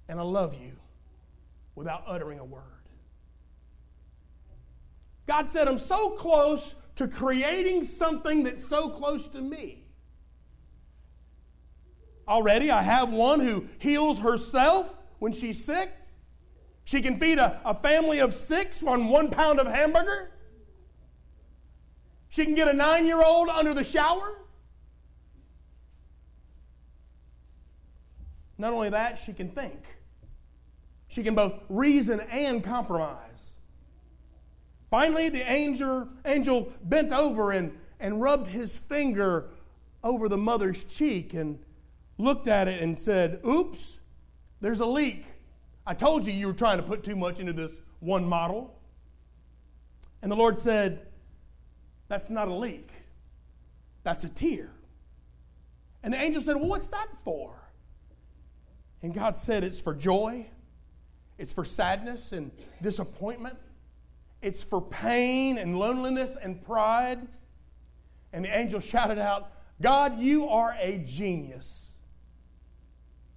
and 0.08 0.20
I 0.20 0.24
love 0.24 0.56
you 0.56 0.74
without 1.76 2.04
uttering 2.08 2.40
a 2.40 2.46
word. 2.46 2.62
God 5.28 5.50
said, 5.50 5.68
I'm 5.68 5.80
so 5.80 6.10
close 6.10 6.76
to 6.96 7.08
creating 7.08 7.84
something 7.84 8.44
that's 8.44 8.68
so 8.68 8.90
close 8.90 9.28
to 9.30 9.42
me 9.42 9.83
already. 12.28 12.72
I 12.72 12.82
have 12.82 13.12
one 13.12 13.40
who 13.40 13.68
heals 13.80 14.20
herself 14.20 14.94
when 15.20 15.34
she's 15.34 15.64
sick. 15.64 15.92
She 16.86 17.02
can 17.02 17.20
feed 17.20 17.40
a, 17.40 17.62
a 17.64 17.74
family 17.74 18.20
of 18.20 18.34
six 18.34 18.84
on 18.84 19.08
one 19.08 19.30
pound 19.30 19.60
of 19.60 19.68
hamburger. 19.68 20.32
She 22.30 22.46
can 22.46 22.56
get 22.56 22.68
a 22.68 22.74
nine 22.74 23.06
year 23.06 23.24
old 23.24 23.50
under 23.50 23.74
the 23.74 23.84
shower. 23.84 24.40
Not 28.58 28.74
only 28.74 28.90
that, 28.90 29.18
she 29.18 29.34
can 29.34 29.50
think. 29.50 29.84
She 31.08 31.24
can 31.24 31.36
both 31.36 31.54
reason 31.70 32.22
and 32.22 32.64
compromise. 32.64 33.54
Finally, 34.90 35.30
the 35.30 35.50
angel, 35.52 36.08
angel 36.26 36.72
bent 36.84 37.12
over 37.12 37.52
and, 37.52 37.78
and 38.00 38.22
rubbed 38.22 38.48
his 38.48 38.78
finger 38.78 39.50
over 40.04 40.28
the 40.28 40.38
mother's 40.38 40.84
cheek 40.84 41.34
and 41.34 41.60
looked 42.24 42.48
at 42.48 42.68
it 42.68 42.82
and 42.82 42.98
said, 42.98 43.42
Oops, 43.46 43.98
there's 44.62 44.80
a 44.80 44.86
leak. 44.86 45.26
I 45.86 45.94
told 45.94 46.26
you 46.26 46.32
you 46.32 46.48
were 46.48 46.54
trying 46.54 46.78
to 46.78 46.84
put 46.84 47.04
too 47.04 47.16
much 47.16 47.40
into 47.40 47.54
this 47.54 47.82
one 48.00 48.28
model. 48.28 48.74
And 50.22 50.32
the 50.32 50.36
Lord 50.36 50.58
said, 50.58 51.06
That's 52.08 52.30
not 52.30 52.48
a 52.48 52.54
leak, 52.54 52.90
that's 54.04 54.24
a 54.24 54.30
tear. 54.30 54.72
And 56.02 56.14
the 56.14 56.18
angel 56.18 56.42
said, 56.42 56.56
Well, 56.56 56.70
what's 56.70 56.88
that 56.90 57.08
for? 57.24 57.54
And 59.02 59.14
God 59.14 59.36
said, 59.36 59.64
It's 59.64 59.82
for 59.82 59.94
joy, 59.94 60.46
it's 61.38 61.54
for 61.54 61.66
sadness 61.66 62.32
and 62.32 62.52
disappointment, 62.82 63.58
it's 64.42 64.64
for 64.64 64.82
pain 64.82 65.58
and 65.58 65.78
loneliness 65.78 66.38
and 66.42 66.64
pride. 66.64 67.28
And 68.32 68.44
the 68.44 68.58
angel 68.58 68.80
shouted 68.80 69.20
out, 69.20 69.52
God, 69.82 70.20
you 70.20 70.48
are 70.48 70.76
a 70.80 71.00
genius. 71.00 71.93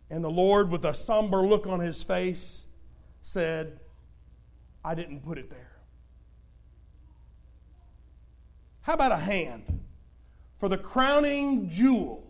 And 0.09 0.23
the 0.23 0.31
Lord, 0.31 0.71
with 0.71 0.85
a 0.85 0.95
somber 0.95 1.39
look 1.39 1.67
on 1.67 1.81
his 1.81 2.03
face, 2.03 2.67
said, 3.23 3.81
I 4.85 4.95
didn't 4.95 5.21
put 5.21 5.37
it 5.37 5.51
there. 5.51 5.73
How 8.83 8.95
about 8.95 9.11
a 9.11 9.17
hand 9.17 9.81
for 10.59 10.69
the 10.69 10.79
crowning 10.79 11.69
jewel 11.69 12.25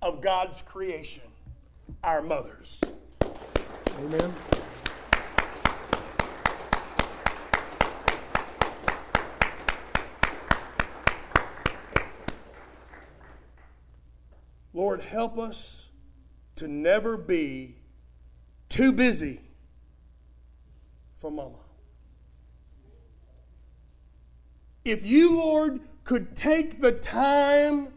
of 0.00 0.20
God's 0.20 0.62
creation, 0.62 1.24
our 2.04 2.22
mothers? 2.22 2.80
Amen. 3.98 4.32
Lord, 14.72 15.00
help 15.00 15.38
us 15.38 15.81
to 16.62 16.68
never 16.68 17.16
be 17.16 17.74
too 18.68 18.92
busy 18.92 19.40
for 21.16 21.28
mama. 21.28 21.58
If 24.84 25.04
you, 25.04 25.36
Lord, 25.36 25.80
could 26.04 26.36
take 26.36 26.80
the 26.80 26.92
time 26.92 27.88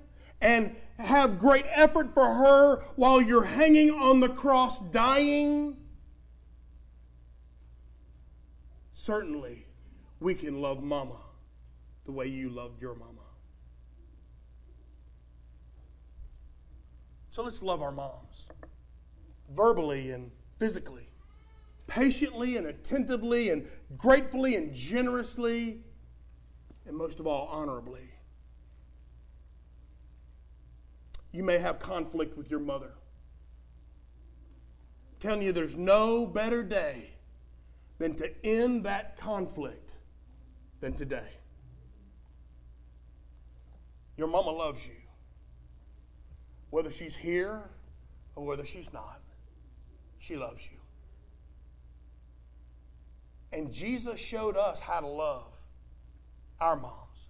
and 0.42 0.76
have 0.98 1.38
great 1.38 1.66
effort 1.70 2.12
for 2.12 2.26
her 2.26 2.84
while 2.96 3.22
you're 3.22 3.44
hanging 3.44 3.92
on 3.92 4.20
the 4.20 4.30
cross 4.30 4.80
dying, 4.90 5.78
certainly 8.94 9.68
we 10.20 10.34
can 10.34 10.60
love 10.60 10.82
mama 10.82 11.18
the 12.06 12.12
way 12.12 12.26
you 12.26 12.50
loved 12.50 12.82
your 12.82 12.96
mama. 12.96 13.22
So 17.36 17.44
let's 17.44 17.62
love 17.62 17.82
our 17.82 17.92
moms 17.92 18.46
verbally 19.54 20.12
and 20.12 20.32
physically, 20.58 21.10
patiently 21.86 22.56
and 22.56 22.66
attentively 22.66 23.50
and 23.50 23.68
gratefully 23.98 24.56
and 24.56 24.74
generously, 24.74 25.82
and 26.86 26.96
most 26.96 27.20
of 27.20 27.28
all, 27.28 27.50
honorably. 27.52 28.10
You 31.34 31.44
may 31.44 31.58
have 31.58 31.78
conflict 31.78 32.38
with 32.38 32.50
your 32.50 32.62
mother. 32.62 32.94
I'm 35.12 35.20
telling 35.20 35.42
you, 35.42 35.52
there's 35.52 35.76
no 35.76 36.26
better 36.26 36.64
day 36.64 37.10
than 37.98 38.16
to 38.16 38.46
end 38.46 38.86
that 38.86 39.18
conflict 39.18 39.92
than 40.80 40.94
today. 40.94 41.32
Your 44.16 44.30
mama 44.30 44.52
loves 44.52 44.88
you. 44.88 45.05
Whether 46.76 46.92
she's 46.92 47.16
here 47.16 47.62
or 48.36 48.46
whether 48.46 48.66
she's 48.66 48.92
not, 48.92 49.22
she 50.20 50.36
loves 50.36 50.68
you. 50.70 50.78
And 53.58 53.72
Jesus 53.72 54.20
showed 54.20 54.58
us 54.58 54.82
how 54.82 55.00
to 55.00 55.08
love 55.08 55.54
our 56.60 56.76
moms 56.76 57.30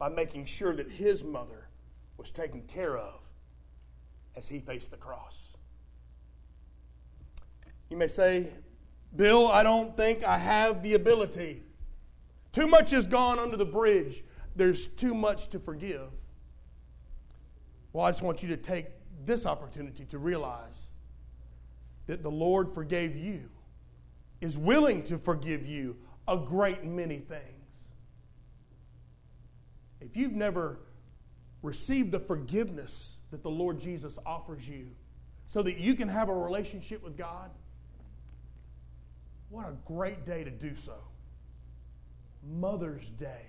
by 0.00 0.08
making 0.08 0.46
sure 0.46 0.74
that 0.74 0.90
his 0.90 1.22
mother 1.22 1.68
was 2.16 2.32
taken 2.32 2.62
care 2.62 2.98
of 2.98 3.20
as 4.34 4.48
he 4.48 4.58
faced 4.58 4.90
the 4.90 4.96
cross. 4.96 5.56
You 7.88 7.96
may 7.96 8.08
say, 8.08 8.48
Bill, 9.14 9.46
I 9.46 9.62
don't 9.62 9.96
think 9.96 10.24
I 10.24 10.38
have 10.38 10.82
the 10.82 10.94
ability. 10.94 11.62
Too 12.50 12.66
much 12.66 12.90
has 12.90 13.06
gone 13.06 13.38
under 13.38 13.56
the 13.56 13.64
bridge. 13.64 14.24
There's 14.56 14.88
too 14.88 15.14
much 15.14 15.50
to 15.50 15.60
forgive. 15.60 16.10
Well, 17.92 18.04
I 18.04 18.10
just 18.10 18.22
want 18.22 18.42
you 18.42 18.48
to 18.50 18.56
take 18.56 18.86
this 19.24 19.46
opportunity 19.46 20.04
to 20.06 20.18
realize 20.18 20.88
that 22.06 22.22
the 22.22 22.30
Lord 22.30 22.74
forgave 22.74 23.16
you, 23.16 23.48
is 24.40 24.56
willing 24.56 25.02
to 25.04 25.18
forgive 25.18 25.66
you 25.66 25.96
a 26.26 26.36
great 26.36 26.84
many 26.84 27.18
things. 27.18 27.44
If 30.00 30.16
you've 30.16 30.32
never 30.32 30.80
received 31.62 32.10
the 32.10 32.20
forgiveness 32.20 33.16
that 33.30 33.42
the 33.42 33.50
Lord 33.50 33.78
Jesus 33.78 34.18
offers 34.24 34.66
you 34.66 34.88
so 35.46 35.62
that 35.62 35.76
you 35.76 35.94
can 35.94 36.08
have 36.08 36.28
a 36.28 36.34
relationship 36.34 37.02
with 37.02 37.16
God, 37.16 37.50
what 39.50 39.66
a 39.66 39.74
great 39.84 40.24
day 40.24 40.42
to 40.44 40.50
do 40.50 40.74
so. 40.74 40.94
Mother's 42.42 43.10
Day, 43.10 43.46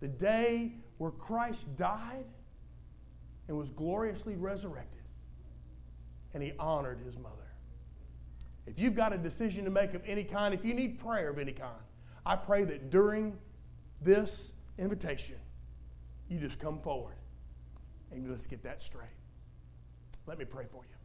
the 0.00 0.08
day 0.08 0.72
where 0.98 1.10
Christ 1.10 1.76
died 1.76 2.26
and 3.48 3.56
was 3.56 3.70
gloriously 3.70 4.36
resurrected, 4.36 5.02
and 6.34 6.42
he 6.42 6.52
honored 6.58 7.00
his 7.04 7.16
mother. 7.18 7.34
If 8.66 8.78
you've 8.78 8.94
got 8.94 9.14
a 9.14 9.18
decision 9.18 9.64
to 9.64 9.70
make 9.70 9.94
of 9.94 10.02
any 10.06 10.24
kind, 10.24 10.52
if 10.52 10.64
you 10.64 10.74
need 10.74 10.98
prayer 10.98 11.30
of 11.30 11.38
any 11.38 11.52
kind, 11.52 11.72
I 12.26 12.36
pray 12.36 12.64
that 12.64 12.90
during 12.90 13.38
this 14.02 14.52
invitation, 14.76 15.36
you 16.28 16.38
just 16.38 16.58
come 16.58 16.78
forward 16.78 17.16
and 18.12 18.28
let's 18.30 18.46
get 18.46 18.62
that 18.64 18.82
straight. 18.82 19.08
Let 20.26 20.38
me 20.38 20.44
pray 20.44 20.66
for 20.70 20.82
you. 20.84 20.97